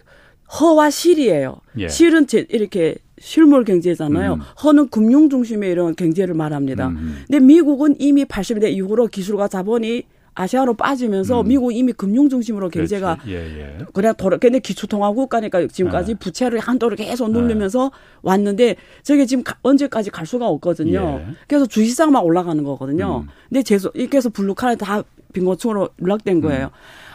[0.60, 1.56] 허와 실이에요.
[1.78, 1.88] 예.
[1.88, 4.34] 실은 제, 이렇게 실물 경제잖아요.
[4.34, 4.40] 음.
[4.64, 6.88] 허는 금융 중심의 이런 경제를 말합니다.
[6.88, 6.96] 음.
[6.96, 7.24] 음.
[7.28, 10.02] 근데 미국은 이미 80대 이후로 기술과 자본이
[10.34, 11.48] 아시아로 빠지면서 음.
[11.48, 13.78] 미국 이미 금융 중심으로 경제가 예, 예.
[13.92, 16.16] 그래 돌아 근데 기초 통화 국가니까 지금까지 아.
[16.18, 17.90] 부채를 한도를 계속 누르면서 아.
[18.22, 21.20] 왔는데 저게 지금 가, 언제까지 갈 수가 없거든요.
[21.24, 21.34] 예.
[21.46, 23.24] 그래서 주식시장만 올라가는 거거든요.
[23.24, 23.28] 음.
[23.48, 26.66] 근데 제조 이렇게 해서 블루칼라 다 빈곤층으로 추락된 거예요.
[26.66, 26.70] 음.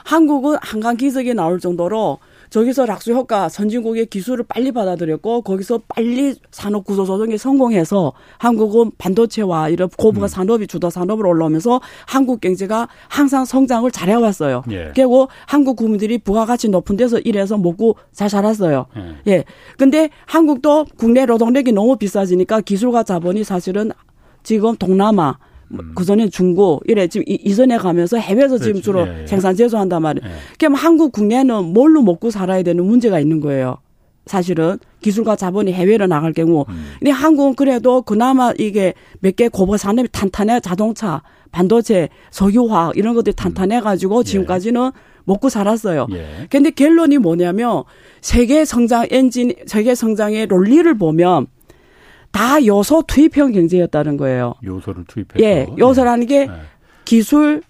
[0.06, 2.20] 한국은 한강 기적이 나올 정도로
[2.50, 9.70] 저기서 낙수 효과 선진국의 기술을 빨리 받아들였고 거기서 빨리 산업 구조 조정에 성공해서 한국은 반도체와
[9.70, 10.28] 이런 고부가 음.
[10.28, 14.64] 산업이 주도 산업으로 올라오면서 한국 경제가 항상 성장을 잘해왔어요.
[14.72, 14.92] 예.
[14.96, 18.88] 그리고 한국 국민들이 부가가치 높은 데서 일해서 먹고 잘 살았어요.
[18.98, 19.32] 예.
[19.32, 19.44] 예.
[19.78, 23.92] 근데 한국도 국내 노동력이 너무 비싸지니까 기술과 자본이 사실은
[24.44, 25.38] 지금 동남아
[25.72, 25.94] 음.
[25.96, 29.28] 그전에 중고 이래 지금 이전에 가면서 해외에서 지금 주로 예, 예.
[29.28, 30.28] 생산 제조한단 말이에요.
[30.28, 30.34] 예.
[30.58, 33.78] 그럼 한국 국내는 뭘로 먹고 살아야 되는 문제가 있는 거예요.
[34.26, 36.66] 사실은 기술과 자본이 해외로 나갈 경우.
[36.68, 36.86] 음.
[37.00, 43.34] 근데 한국은 그래도 그나마 이게 몇 개 고버 산업이 탄탄해 자동차, 반도체, 석유화학 이런 것들이
[43.34, 43.36] 음.
[43.36, 44.24] 탄탄해 가지고 예.
[44.24, 44.92] 지금까지는
[45.24, 46.08] 먹고 살았어요.
[46.12, 46.48] 예.
[46.50, 47.84] 근데 결론이 뭐냐면
[48.22, 51.48] 세계 성장 엔진, 세계 성장의 논리를 보면
[52.32, 54.54] 다 요소 투입형 경제였다는 거예요.
[54.64, 55.44] 요소를 투입해서.
[55.44, 56.54] 예, 요소라는 게 네.
[57.06, 57.62] 기술,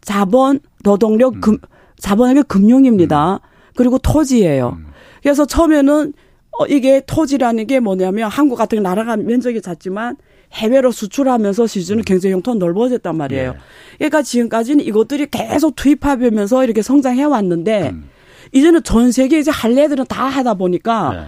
[0.00, 1.40] 자본, 노동력, 음.
[1.40, 1.58] 금,
[1.98, 3.34] 자본에게 금융입니다.
[3.34, 3.38] 음.
[3.76, 4.76] 그리고 토지예요.
[4.78, 4.86] 음.
[5.22, 6.12] 그래서 처음에는
[6.58, 10.16] 어, 이게 토지라는 게 뭐냐면 한국 같은 나라가 면적이 작지만
[10.52, 12.04] 해외로 수출하면서 시즌은 음.
[12.04, 13.50] 경제 형태가 넓어졌단 말이에요.
[13.50, 13.58] 예.
[13.98, 18.08] 그러니까 지금까지는 이것들이 계속 투입하면서 이렇게 성장해 왔는데 음.
[18.52, 21.20] 이제는 전 세계 이제 할래들은 다 하다 보니까 네.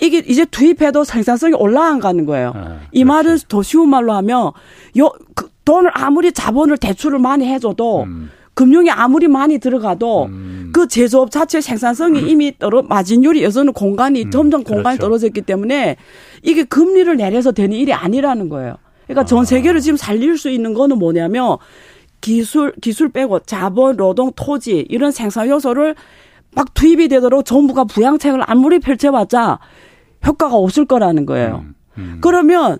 [0.00, 2.52] 이게 이제 투입해도 생산성이 올라가는 거예요.
[2.54, 4.52] 아, 이 말을 더 쉬운 말로 하면
[4.98, 8.30] 요 그, 돈을 아무리 자본을 대출을 많이 해줘도 음.
[8.54, 10.70] 금융이 아무리 많이 들어가도 음.
[10.72, 12.28] 그 제조업 자체 생산성이 음.
[12.28, 14.30] 이미 떨어 마진율이 여전히 공간이 음.
[14.30, 15.02] 점점 공간이 그렇죠.
[15.02, 15.96] 떨어졌기 때문에
[16.42, 18.76] 이게 금리를 내려서 되는 일이 아니라는 거예요.
[19.04, 19.24] 그러니까 아.
[19.24, 21.58] 전 세계를 지금 살릴 수 있는 거는 뭐냐면
[22.20, 25.94] 기술 기술 빼고 자본, 노동, 토지 이런 생산 요소를
[26.54, 29.58] 막 투입이 되도록 정부가 부양책을 아무리 펼쳐봤자
[30.26, 31.64] 효과가 없을 거라는 거예요.
[31.64, 32.18] 음, 음.
[32.20, 32.78] 그러면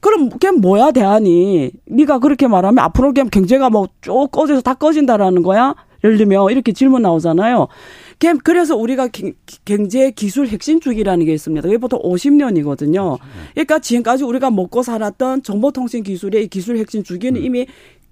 [0.00, 1.70] 그럼 그게 뭐야 대안이?
[1.86, 5.74] 네가 그렇게 말하면 앞으로 그냥 경제가 뭐 쭉 꺼져서 다 꺼진다라는 거야?
[6.04, 7.68] 예를 들면 이렇게 질문 나오잖아요.
[8.44, 9.08] 그래서 우리가
[9.64, 11.62] 경제 기술 핵심 주기라는 게 있습니다.
[11.62, 13.18] 그게 보통 50년이거든요.
[13.52, 17.44] 그러니까 지금까지 우리가 먹고 살았던 정보통신 기술의 기술 핵심 주기는 음.
[17.44, 17.66] 이미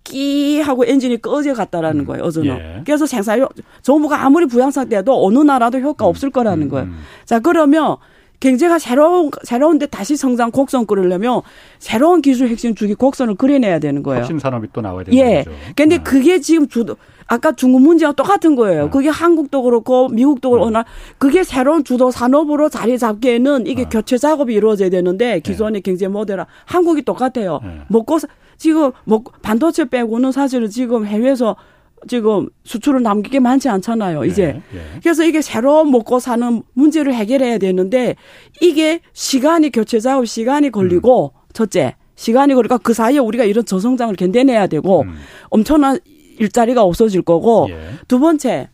[0.05, 2.07] 끼 하고 엔진이 꺼져 갔다라는 음.
[2.07, 2.25] 거예요.
[2.25, 2.57] 어제는.
[2.57, 2.83] 예.
[2.85, 3.45] 그래서 생산
[3.83, 6.11] 정부가 아무리 부양 상태여도 어느 나라도 효과 음.
[6.11, 6.69] 없을 거라는 음.
[6.69, 6.87] 거예요.
[6.87, 6.99] 음.
[7.25, 7.97] 자 그러면
[8.41, 11.43] 경제가 새로운 새로운데 다시 성장 곡선 끌으려면
[11.79, 14.21] 새로운 기술 핵심 주기 곡선을 그려내야 되는 거예요.
[14.21, 15.45] 혁신 산업이 또 나와야 되는 예.
[15.45, 15.51] 거죠.
[15.77, 16.03] 근데 네.
[16.03, 18.85] 그게 지금 주도 아까 중국 문제와 똑같은 거예요.
[18.85, 18.91] 네.
[18.91, 20.83] 그게 한국도 그렇고 미국도 그렇고 네.
[21.19, 23.89] 그게 새로운 주도 산업으로 자리 잡기에는 이게 네.
[23.89, 25.41] 교체 작업이 이루어져야 되는데 네.
[25.41, 27.61] 기존의 경제 모델은 한국이 똑같아요.
[27.63, 27.83] 네.
[27.89, 28.19] 먹고
[28.57, 31.57] 지금 뭐 반도체 빼고는 사실은 지금 해외에서
[32.09, 34.47] 지금 수출을 남기게 많지 않잖아요, 이제.
[34.47, 34.81] 네, 네.
[35.03, 38.17] 그래서 이게 새로 먹고 사는 문제를 해결해야 되는데
[38.61, 41.41] 이게 시간이 교체 작업 시간이 걸리고 음.
[41.53, 45.15] 첫째, 시간이 걸리니까 그 사이에 우리가 이런 저성장을 견뎌내야 되고 음.
[45.51, 45.99] 엄청난
[46.39, 47.79] 일자리가 없어질 거고 예.
[48.09, 48.71] 두 번째,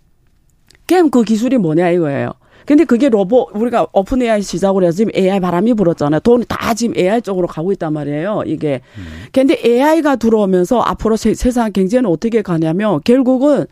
[0.87, 2.33] 게임 그 기술이 뭐냐 이거예요.
[2.67, 6.21] 근데 그게 로봇 우리가 OpenAI 시작으로 해서 지금 AI 바람이 불었잖아요.
[6.21, 8.43] 돈이 다 지금 AI 쪽으로 가고 있단 말이에요.
[8.47, 8.81] 이게.
[8.99, 9.05] 음.
[9.33, 13.67] 근데 AI가 들어오면서 앞으로 세, 세상 경제는 어떻게 가냐면 결국은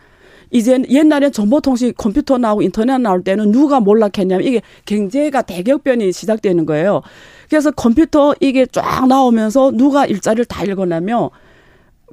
[0.50, 7.02] 이제 옛날에 정보통신 컴퓨터 나오고 인터넷 나올 때는 누가 몰락했냐면 이게 경제가 대격변이 시작되는 거예요.
[7.48, 11.30] 그래서 컴퓨터 이게 쫙 나오면서 누가 일자리를 다 잃었냐면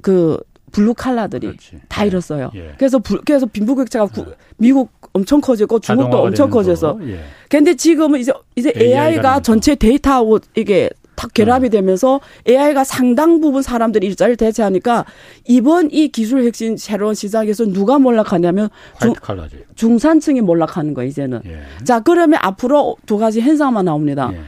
[0.02, 0.38] 그
[0.72, 1.80] 블루 칼라들이 그렇지.
[1.88, 2.50] 다 잃었어요.
[2.54, 2.72] 예.
[2.78, 4.34] 그래서 부, 그래서 빈부격차가 구, 예.
[4.56, 6.98] 미국 엄청 커지고 중국도 엄청 커져서.
[7.04, 7.20] 예.
[7.48, 11.70] 근데 지금은 이제 이제 AI가 전체 데이터하고 이게 탁 결합이 예.
[11.70, 15.04] 되면서 AI가 상당 부분 사람들이 일자리를 대체하니까
[15.46, 18.70] 이번 이 기술 핵심 새로운 시장에서 누가 몰락하냐면
[19.00, 19.12] 중,
[19.74, 21.42] 중산층이 몰락하는 거예요, 이제는.
[21.46, 21.84] 예.
[21.84, 24.30] 자, 그러면 앞으로 두 가지 현상만 나옵니다.
[24.32, 24.40] 예.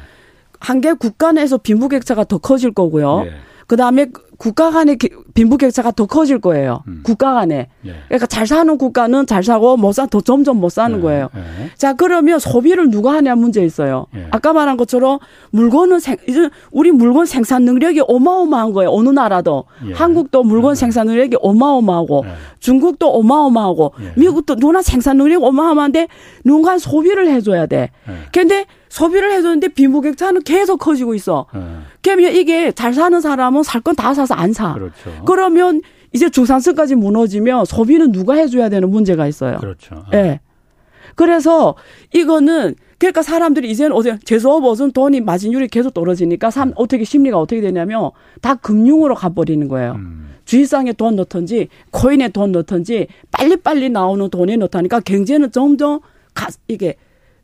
[0.58, 3.24] 한개 국가 내에서 빈부격차가 더 커질 거고요.
[3.26, 3.32] 예.
[3.66, 4.06] 그 다음에
[4.38, 4.98] 국가 간의
[5.34, 6.82] 빈부격차가 더 커질 거예요.
[6.88, 7.00] 음.
[7.02, 7.68] 국가 간에.
[7.86, 7.94] 예.
[8.08, 11.02] 그러니까 잘 사는 국가는 잘 사고 못 사, 더 점점 못 사는 예.
[11.02, 11.28] 거예요.
[11.36, 11.70] 예.
[11.76, 14.06] 자, 그러면 소비를 누가 하냐 문제 있어요.
[14.14, 14.26] 예.
[14.30, 15.18] 아까 말한 것처럼
[15.50, 18.90] 물건은 생, 이제 우리 물건 생산 능력이 어마어마한 거예요.
[18.90, 19.64] 어느 나라도.
[19.88, 19.92] 예.
[19.92, 20.74] 한국도 물건 예.
[20.74, 22.24] 생산 능력이 어마어마하고
[22.60, 26.08] 중국도 어마어마하고 미국도 누나 생산 능력이 어마어마한데
[26.44, 27.90] 누군가 소비를 해줘야 돼.
[28.32, 31.46] 근데 소비를 해줬는데 빈부격차는 계속 커지고 있어.
[31.52, 31.60] 네.
[32.00, 34.74] 그러면 이게 잘 사는 사람은 살 건 다 사서 안 사.
[34.74, 35.24] 그렇죠.
[35.26, 35.80] 그러면
[36.12, 39.58] 이제 중산층까지 무너지면 소비는 누가 해줘야 되는 문제가 있어요.
[39.58, 40.04] 그렇죠.
[40.12, 40.22] 예.
[40.22, 40.40] 네.
[41.16, 41.74] 그래서
[42.12, 48.10] 이거는 그러니까 사람들이 이제는 어제 제조업은 돈이 마진율이 계속 떨어지니까 삼 어떻게 심리가 어떻게 되냐면
[48.40, 49.92] 다 금융으로 가버리는 거예요.
[49.92, 50.34] 음.
[50.44, 56.00] 주식상에 돈 넣던지 코인에 돈 넣던지 빨리빨리 나오는 돈에 넣다니까 경제는 점점
[56.34, 56.96] 가, 이게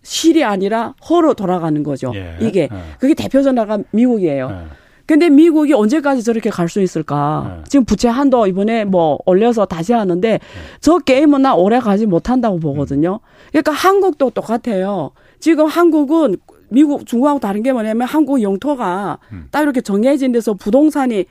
[0.02, 2.12] 실이 아니라 허로 돌아가는 거죠.
[2.14, 2.36] 예.
[2.40, 2.68] 이게 예.
[2.98, 4.48] 그게 대표적 나가 미국이에요.
[4.50, 4.66] 예.
[5.10, 7.58] 근데 미국이 언제까지 저렇게 갈 수 있을까?
[7.58, 7.64] 예.
[7.68, 10.38] 지금 부채 한도 이번에 뭐 올려서 다시 하는데 예.
[10.80, 13.18] 저 게임은 나 오래 가지 못한다고 보거든요.
[13.50, 15.10] 그러니까 한국도 똑같아요.
[15.40, 16.36] 지금 한국은
[16.68, 19.48] 미국, 중국하고 다른 게 뭐냐면 한국 영토가 음.
[19.50, 21.24] 딱 이렇게 정해진 데서 부동산이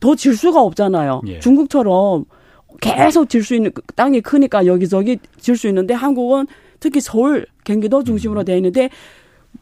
[0.00, 1.20] 더 질 수가 없잖아요.
[1.26, 1.38] 예.
[1.40, 2.24] 중국처럼
[2.80, 6.46] 계속 질 수 있는 땅이 크니까 여기저기 질 수 있는데 한국은
[6.80, 8.88] 특히 서울, 경기도 중심으로 돼 있는데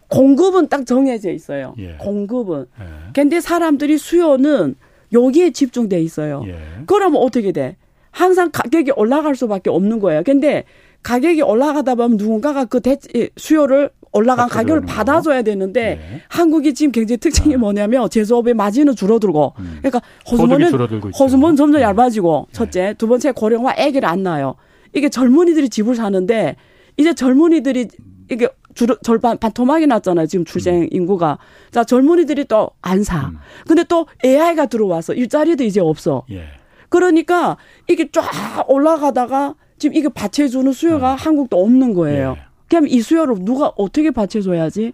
[0.08, 1.74] 공급은 딱 정해져 있어요.
[1.78, 1.96] 예.
[1.98, 2.66] 공급은.
[2.80, 2.84] 예.
[3.14, 4.76] 근데 사람들이 수요는
[5.12, 6.42] 여기에 집중돼 있어요.
[6.46, 6.56] 예.
[6.86, 7.76] 그러면 어떻게 돼?
[8.10, 10.22] 항상 가격이 올라갈 수밖에 없는 거예요.
[10.24, 10.64] 근데
[11.02, 12.96] 가격이 올라가다 보면 누군가가 그 대,
[13.36, 16.22] 수요를 올라간 가격을 받아줘야 되는데 네.
[16.28, 17.58] 한국이 지금 굉장히 특징이 아.
[17.58, 19.78] 뭐냐면 제조업의 마진은 줄어들고 음.
[19.80, 20.72] 그러니까 호수몬은
[21.18, 21.82] 호수몬 점점 네.
[21.82, 22.52] 얇아지고 네.
[22.52, 24.54] 첫째 두 번째 고령화 애기를 안 낳아요.
[24.92, 26.54] 이게 젊은이들이 집을 사는데
[26.96, 27.88] 이제 젊은이들이
[28.30, 30.26] 이게 줄, 절반 반토막이 났잖아요.
[30.26, 30.88] 지금 출생 음.
[30.90, 31.38] 인구가.
[31.70, 33.28] 자, 젊은이들이 또 안 사.
[33.28, 33.38] 음.
[33.66, 36.24] 근데 또 AI가 들어와서 일자리도 이제 없어.
[36.30, 36.44] 예.
[36.88, 37.56] 그러니까
[37.88, 38.22] 이게 쫙
[38.68, 41.16] 올라가다가 지금 이게 받쳐주는 수요가 음.
[41.18, 42.36] 한국도 없는 거예요.
[42.38, 42.42] 예.
[42.68, 44.92] 그럼 이 수요를 누가 어떻게 받쳐줘야지?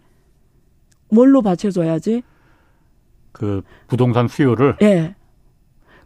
[1.10, 2.22] 뭘로 받쳐줘야지?
[3.32, 4.76] 그 부동산 수요를?
[4.82, 5.14] 예.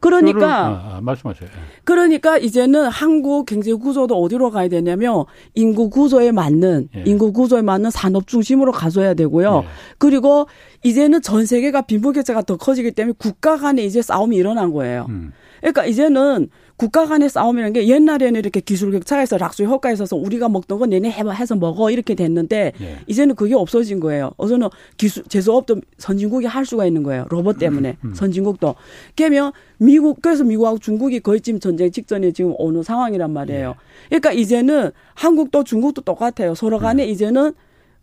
[0.05, 1.49] 그러니까 아, 아, 말씀하세요.
[1.51, 1.59] 예.
[1.85, 5.25] 그러니까 이제는 한국 경제 구조도 어디로 가야 되냐면
[5.55, 7.05] 인구 구조에 맞는 예.
[7.07, 9.63] 인구 구조에 맞는 산업 중심으로 가져야 되고요.
[9.65, 9.69] 예.
[9.97, 10.47] 그리고
[10.83, 15.07] 이제는 전 세계가 빈부격차가 더 커지기 때문에 국가 간에 이제 싸움이 일어난 거예요.
[15.09, 15.33] 음.
[15.61, 20.79] 그러니까 이제는 국가 간의 싸움이라는 게 옛날에는 이렇게 기술 격차에서 락수 효과가 있어서 우리가 먹던
[20.79, 22.99] 건 얘네 해서 먹어 이렇게 됐는데 예.
[23.07, 24.33] 이제는 그게 없어진 거예요.
[24.37, 27.27] 어서는 기술 제조업도 선진국이 할 수가 있는 거예요.
[27.29, 28.15] 로봇 때문에 음, 음.
[28.15, 28.75] 선진국도.
[29.17, 33.77] 그러면 미국 그래서 미국하고 중국이 거의 지금 전쟁 직전에 지금 어느 상황이란 말이에요.
[34.13, 34.19] 예.
[34.19, 36.55] 그러니까 이제는 한국도 중국도 똑같아요.
[36.55, 37.09] 서로 간에 음.
[37.09, 37.53] 이제는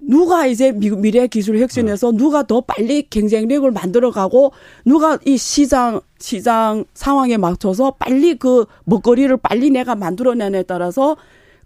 [0.02, 2.18] 누가 이제 미래 기술 혁신에서 네.
[2.18, 4.52] 누가 더 빨리 경쟁력을 만들어가고
[4.86, 11.16] 누가 이 시장 시장 상황에 맞춰서 빨리 그 먹거리를 빨리 내가 만들어내냐에 따라서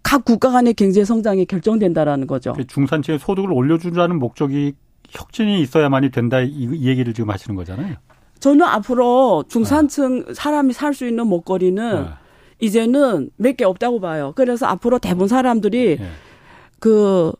[0.03, 2.53] 각 국가 간의 경제 성장이 결정된다라는 거죠.
[2.53, 4.73] 그 중산층의 소득을 올려주자는 목적이
[5.09, 7.95] 혁신이 있어야만이 된다 이, 이 얘기를 지금 하시는 거잖아요.
[8.39, 12.09] 저는 앞으로 중산층 사람이 살 수 있는 목걸이는 네.
[12.59, 14.33] 이제는 몇 개 없다고 봐요.
[14.35, 16.07] 그래서 앞으로 대부분 사람들이 예.
[16.79, 17.31] 그,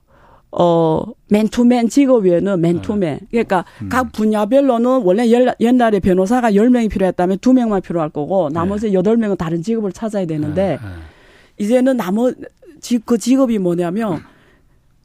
[0.58, 2.99] 어, 맨투맨 직업에는 맨투맨.
[3.20, 3.28] 네.
[3.30, 3.89] 그러니까 음.
[3.89, 9.62] 각 분야별로는 원래 옛- 옛날에 변호사가 10명이 필요했다면 2명만 필요할 거고 나머지 여덟 명은 다른
[9.62, 11.64] 직업을 찾아야 되는데 예, 예.
[11.64, 12.32] 이제는 나머
[12.80, 14.22] 지- 그 직업이 뭐냐면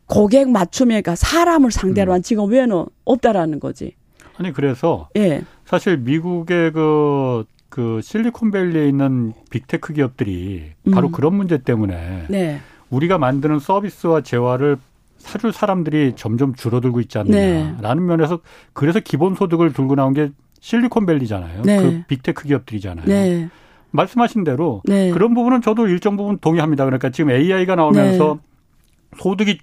[0.07, 1.70] 고객 맞춤에 그러니까 사람을 음.
[1.70, 3.94] 상대로 한 직업 외에는 없다라는 거지.
[4.36, 5.42] 아니 그래서 예.
[5.66, 11.12] 사실 미국의 그, 그 실리콘밸리에 있는 big tech 기업들이 바로 음.
[11.12, 12.59] 그런 문제 때문에 네.
[12.90, 14.76] 우리가 만드는 서비스와 재화를
[15.21, 17.62] 사줄 사람들이 점점 줄어들고 있지 네.
[17.62, 18.41] 않느냐라는 면에서
[18.73, 21.62] 그래서 기본소득을 들고 나온 게 실리콘밸리잖아요.
[21.62, 21.83] 네.
[21.83, 23.07] 그 big tech 기업들이잖아요.
[23.07, 23.49] 네.
[23.93, 25.11] 말씀하신 대로 네.
[25.11, 26.85] 그런 부분은 저도 일정 부분 동의합니다.
[26.85, 29.18] 그러니까 지금 AI가 나오면서 네.
[29.18, 29.59] 소득이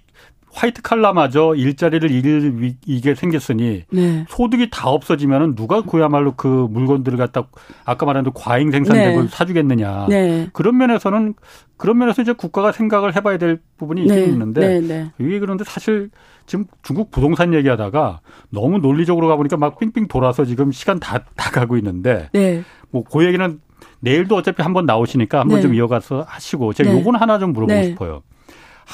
[0.52, 4.24] 화이트 칼라마저 일자리를 잃을 위- 이게 생겼으니 네.
[4.28, 7.46] 소득이 다 없어지면은 누가 그야말로 그 물건들을 갖다
[7.84, 9.28] 아까 말한 그 과잉 생산력을 네.
[9.30, 10.06] 사주겠느냐.
[10.08, 10.48] 네.
[10.52, 11.34] 그런 면에서는
[11.76, 14.18] 그런 면에서 이제 국가가 생각을 해봐야 될 부분이 네.
[14.18, 14.80] 있긴 있는데 네.
[14.80, 15.10] 네.
[15.20, 16.10] 이게 그런데 사실
[16.46, 18.20] 지금 중국 부동산 얘기하다가
[18.50, 22.62] 너무 논리적으로 가보니까 막 삥삥 돌아서 지금 시간 다, 다 가고 있는데 네.
[22.90, 23.60] 뭐그 얘기는
[24.00, 25.62] 내일도 어차피 한번 나오시니까 한번 네.
[25.62, 26.98] 좀 이어가서 하시고 제가 네.
[26.98, 27.86] 요건 하나 좀 물어보고 네.
[27.88, 28.22] 싶어요.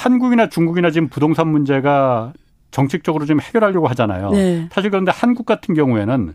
[0.05, 2.33] 한국이나 중국이나 지금 부동산 문제가
[2.71, 4.31] 정책적으로 좀 해결하려고 하잖아요.
[4.31, 4.67] 네.
[4.71, 6.33] 사실 그런데 한국 같은 경우에는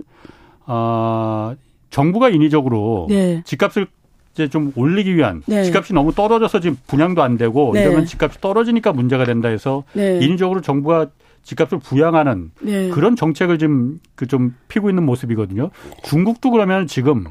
[0.66, 1.52] 어,
[1.90, 3.42] 정부가 인위적으로 네.
[3.44, 3.86] 집값을
[4.32, 5.62] 이제 좀 올리기 위한 네.
[5.64, 7.82] 집값이 너무 떨어져서 지금 분양도 안 되고 네.
[7.82, 10.18] 이러면 집값이 떨어지니까 문제가 된다 해서 네.
[10.22, 11.08] 인위적으로 정부가
[11.42, 12.88] 집값을 부양하는 네.
[12.90, 15.70] 그런 정책을 지금 그 좀 피고 있는 모습이거든요.
[16.04, 17.24] 중국도 그러면 지금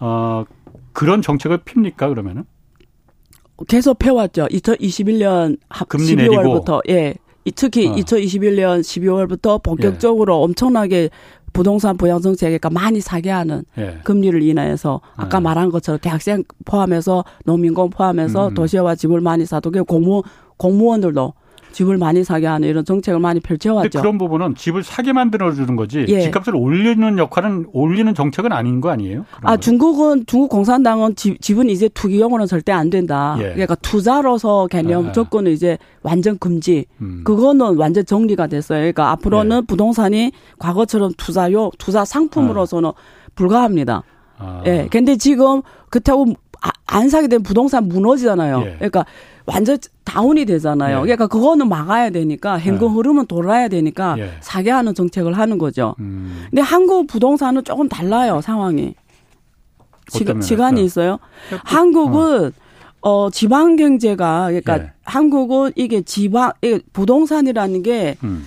[0.00, 0.44] 어
[0.92, 2.44] 그런 정책을 핍니까 그러면은?
[3.68, 4.46] 계속 펴왔죠.
[4.46, 7.14] 2021년 금리 12월부터 예.
[7.44, 7.94] 이- 특히 어.
[7.94, 11.10] 2021년 12월부터 본격적으로 엄청나게
[11.52, 13.98] 부동산 부양 정책에 많이 사게 하는 예.
[14.04, 15.44] 금리를 인하해서 아까 네.
[15.44, 18.54] 말한 것처럼 대학생 포함해서 농민공 포함해서 음.
[18.54, 20.22] 도시와 집을 많이 사도 그 공무
[20.58, 21.32] 공무원들도
[21.76, 23.98] 집을 많이 사게 하는 이런 정책을 많이 펼쳐왔죠.
[24.00, 26.22] 그런 부분은 집을 사게 만들어 주는 거지 예.
[26.22, 29.26] 집값을 올리는 역할은 올리는 정책은 아닌 거 아니에요?
[29.42, 29.56] 아 거.
[29.58, 33.36] 중국은 중국 공산당은 집, 집은 이제 투기용으로는 절대 안 된다.
[33.40, 33.50] 예.
[33.50, 35.12] 그러니까 투자로서 개념 아.
[35.12, 36.86] 조건은 이제 완전 금지.
[37.02, 37.20] 음.
[37.24, 38.78] 그거는 완전 정리가 됐어요.
[38.78, 39.66] 그러니까 앞으로는 예.
[39.66, 42.92] 부동산이 과거처럼 투자요 투자 상품으로서는
[43.34, 44.02] 불가합니다.
[44.38, 44.62] 아.
[44.64, 44.88] 예.
[44.90, 45.60] 근데 지금
[45.90, 46.34] 그렇다고 아-
[46.86, 48.62] 안 사게 되면 부동산 무너지잖아요.
[48.64, 48.74] 예.
[48.76, 49.04] 그러니까
[49.44, 50.98] 완전 다운이 되잖아요.
[50.98, 51.02] 예.
[51.02, 52.94] 그러니까 그거는 막아야 되니까 현금 예.
[52.94, 54.30] 흐름은 돌아야 되니까 예.
[54.40, 55.94] 사게 하는 정책을 하는 거죠.
[55.98, 56.46] 음.
[56.50, 58.94] 근데 한국 부동산은 조금 달라요 상황이.
[60.08, 60.46] 시간, 면에서?
[60.46, 61.18] 시간이 있어요.
[61.64, 62.52] 한국은
[63.00, 64.92] 어 지방 경제가 그러니까 예.
[65.04, 68.46] 한국은 이게 지방 이게 부동산이라는 게 음.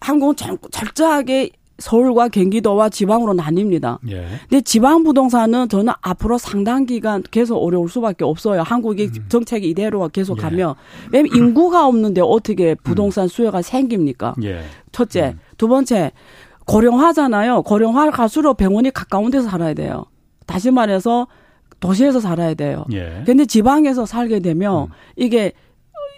[0.00, 3.98] 한국은 절, 철저하게 서울과 경기도와 지방으로 나뉩니다.
[4.10, 4.26] 예.
[4.48, 8.62] 근데 지방 부동산은 저는 앞으로 상당 기간 계속 어려울 수밖에 없어요.
[8.62, 10.38] 한국이 정책이 이대로 계속 음.
[10.38, 10.42] 예.
[10.42, 10.74] 가면
[11.12, 14.34] 왜냐면 인구가 없는데 어떻게 부동산 수요가 생깁니까?
[14.42, 14.62] 예.
[14.92, 15.40] 첫째, 음.
[15.58, 16.12] 두 번째
[16.66, 17.62] 고령화잖아요.
[17.62, 20.06] 고령화 갈수록 병원이 가까운 데서 살아야 돼요.
[20.46, 21.26] 다시 말해서
[21.80, 22.84] 도시에서 살아야 돼요.
[22.92, 23.22] 예.
[23.26, 24.88] 근데 지방에서 살게 되면 음.
[25.16, 25.52] 이게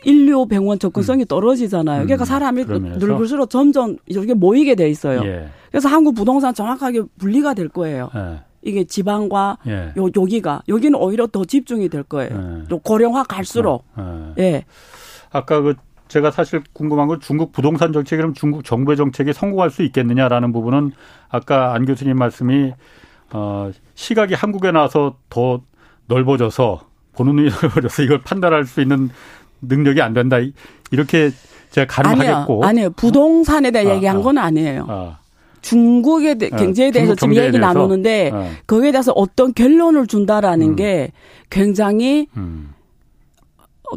[0.05, 2.05] 인류 병원 접근성이 떨어지잖아요.
[2.05, 3.07] 그러니까 음, 사람이 그런 면에서?
[3.07, 5.23] 늙을수록 점점 이렇게 모이게 돼 있어요.
[5.25, 5.49] 예.
[5.71, 8.11] 그래서 한국 부동산 정확하게 분리가 될 거예요.
[8.15, 8.41] 예.
[8.63, 9.93] 이게 지방과 예.
[9.97, 12.31] 요 여기가 여기는 오히려 더 집중이 될 거예요.
[12.33, 12.69] 예.
[12.69, 13.85] 또 고령화 갈수록
[14.39, 14.43] 예.
[14.43, 14.65] 예.
[15.31, 15.75] 아까 그
[16.09, 20.93] 제가 사실 궁금한 건 중국 부동산 정책이 그럼 중국 정부의 정책이 성공할 수 있겠느냐라는 부분은
[21.29, 22.73] 아까 안 교수님 말씀이
[23.33, 25.61] 어 시각이 한국에 나와서 더
[26.07, 29.11] 넓어져서 보는 눈이 넓어져서 이걸 판단할 수 있는
[29.63, 30.37] 능력이 안 된다
[30.91, 31.31] 이렇게
[31.71, 32.91] 제가 아니요, 가능하겠고 아니요.
[32.97, 34.21] 부동산에 대해 아, 얘기한 아.
[34.21, 34.87] 건 아니에요.
[34.89, 35.19] 아,
[35.61, 37.67] 중국의 대- 어, 경제에 대해서 중국 지금 얘기 대해서?
[37.75, 38.49] 나누는데 어.
[38.67, 40.77] 거기에 대해서 어떤 결론을 준다라는 음.
[40.77, 41.13] 게
[41.51, 42.71] 굉장히 음,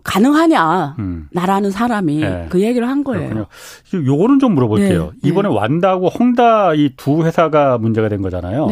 [0.03, 1.27] 가능하냐 음.
[1.31, 2.47] 나라는 사람이 네.
[2.49, 3.29] 그 얘기를 한 거예요.
[3.29, 4.05] 그렇군요.
[4.13, 5.11] 요거는 좀 물어볼게요.
[5.21, 8.67] 네, 이번에 완다하고 홍다 이 두 회사가 문제가 된 거잖아요.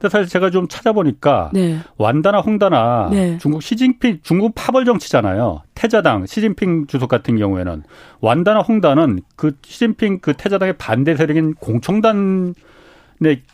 [0.00, 3.36] 네, 근데 사실 제가 좀 찾아보니까 네, 완다나 홍다나 네.
[3.38, 5.62] 중국 시진핑 중국 파벌 정치잖아요.
[5.74, 7.82] 태자당 시진핑 주석 같은 경우에는
[8.20, 12.54] 완다나 홍다는 그 시진핑 그 태자당의 반대 세력인 공청단에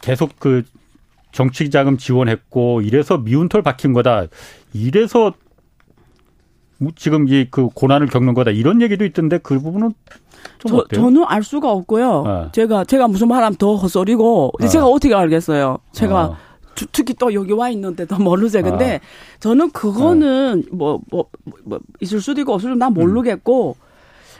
[0.01, 0.63] 계속 그
[1.33, 4.27] 정치 자금 지원했고 이래서 미운 털 박힌 거다.
[4.73, 5.35] 이래서
[6.79, 8.53] 뭐 지금 이 그 고난을 겪는 거다.
[8.53, 9.93] 이런 얘기도 있던데 그 부분은
[10.26, 10.26] 좀
[10.67, 11.01] 저, 어때요?
[11.03, 12.23] 저는 알 수가 없고요.
[12.27, 12.49] 네.
[12.53, 14.69] 제가 제가 무슨 말하면 더 헛소리고 네.
[14.69, 15.79] 제가 어떻게 알겠어요.
[15.93, 16.37] 제가 어.
[16.75, 18.63] 주- 특히 또 여기 와 있는데도 모르죠.
[18.63, 19.39] 근데 아.
[19.41, 23.77] 저는 그거는 뭐, 뭐, 뭐, 뭐, 있을 수도 있고 없을 수도 난 모르겠고,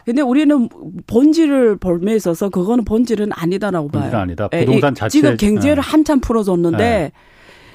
[0.05, 0.69] 근데 우리는
[1.07, 4.03] 본질을 볼에 있어서 그거는 본질은 아니다라고 봐요.
[4.03, 4.49] 본질은 아니다.
[4.49, 5.91] 부동산 자체 지금 경제를 네.
[5.91, 7.13] 한참 풀어줬는데 네.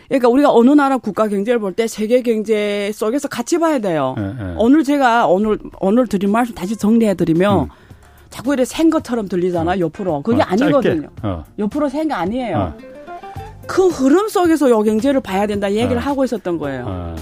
[0.07, 4.13] 그러니까 우리가 어느 나라 국가 경제를 볼 때 세계 경제 속에서 같이 봐야 돼요.
[4.17, 4.53] 네, 네.
[4.57, 7.67] 오늘 제가 오늘 오늘 드린 말씀 다시 정리해 드리면 음.
[8.31, 9.79] 자꾸 이래 생 것처럼 들리잖아, 어.
[9.79, 10.23] 옆으로.
[10.23, 11.09] 그게 어, 아니거든요.
[11.21, 11.43] 어.
[11.59, 12.57] 옆으로 생게 아니에요.
[12.57, 12.77] 어.
[13.67, 15.99] 그 흐름 속에서 요 경제를 봐야 된다 얘기를 어.
[15.99, 16.85] 하고 있었던 거예요.
[16.87, 17.15] 어.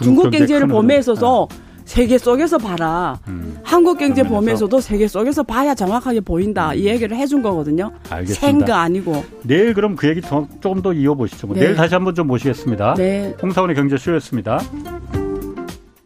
[0.00, 1.48] 중국, 경제를 범위에 있어서
[1.84, 3.18] 세계 속에서 봐라.
[3.28, 3.56] 음.
[3.62, 6.74] 한국 경제 범위에서도 세계 속에서 봐야 정확하게 보인다.
[6.74, 7.92] 이 얘기를 해준 거거든요.
[8.10, 8.40] 알겠습니다.
[8.40, 9.24] 생가 아니고.
[9.42, 11.46] 내일 그럼 그 얘기 더, 조금 더 이어보시죠.
[11.54, 11.60] 네.
[11.60, 12.94] 내일 다시 한번 좀 모시겠습니다.
[12.94, 13.34] 네.
[13.40, 14.60] 홍사원의 경제쇼였습니다.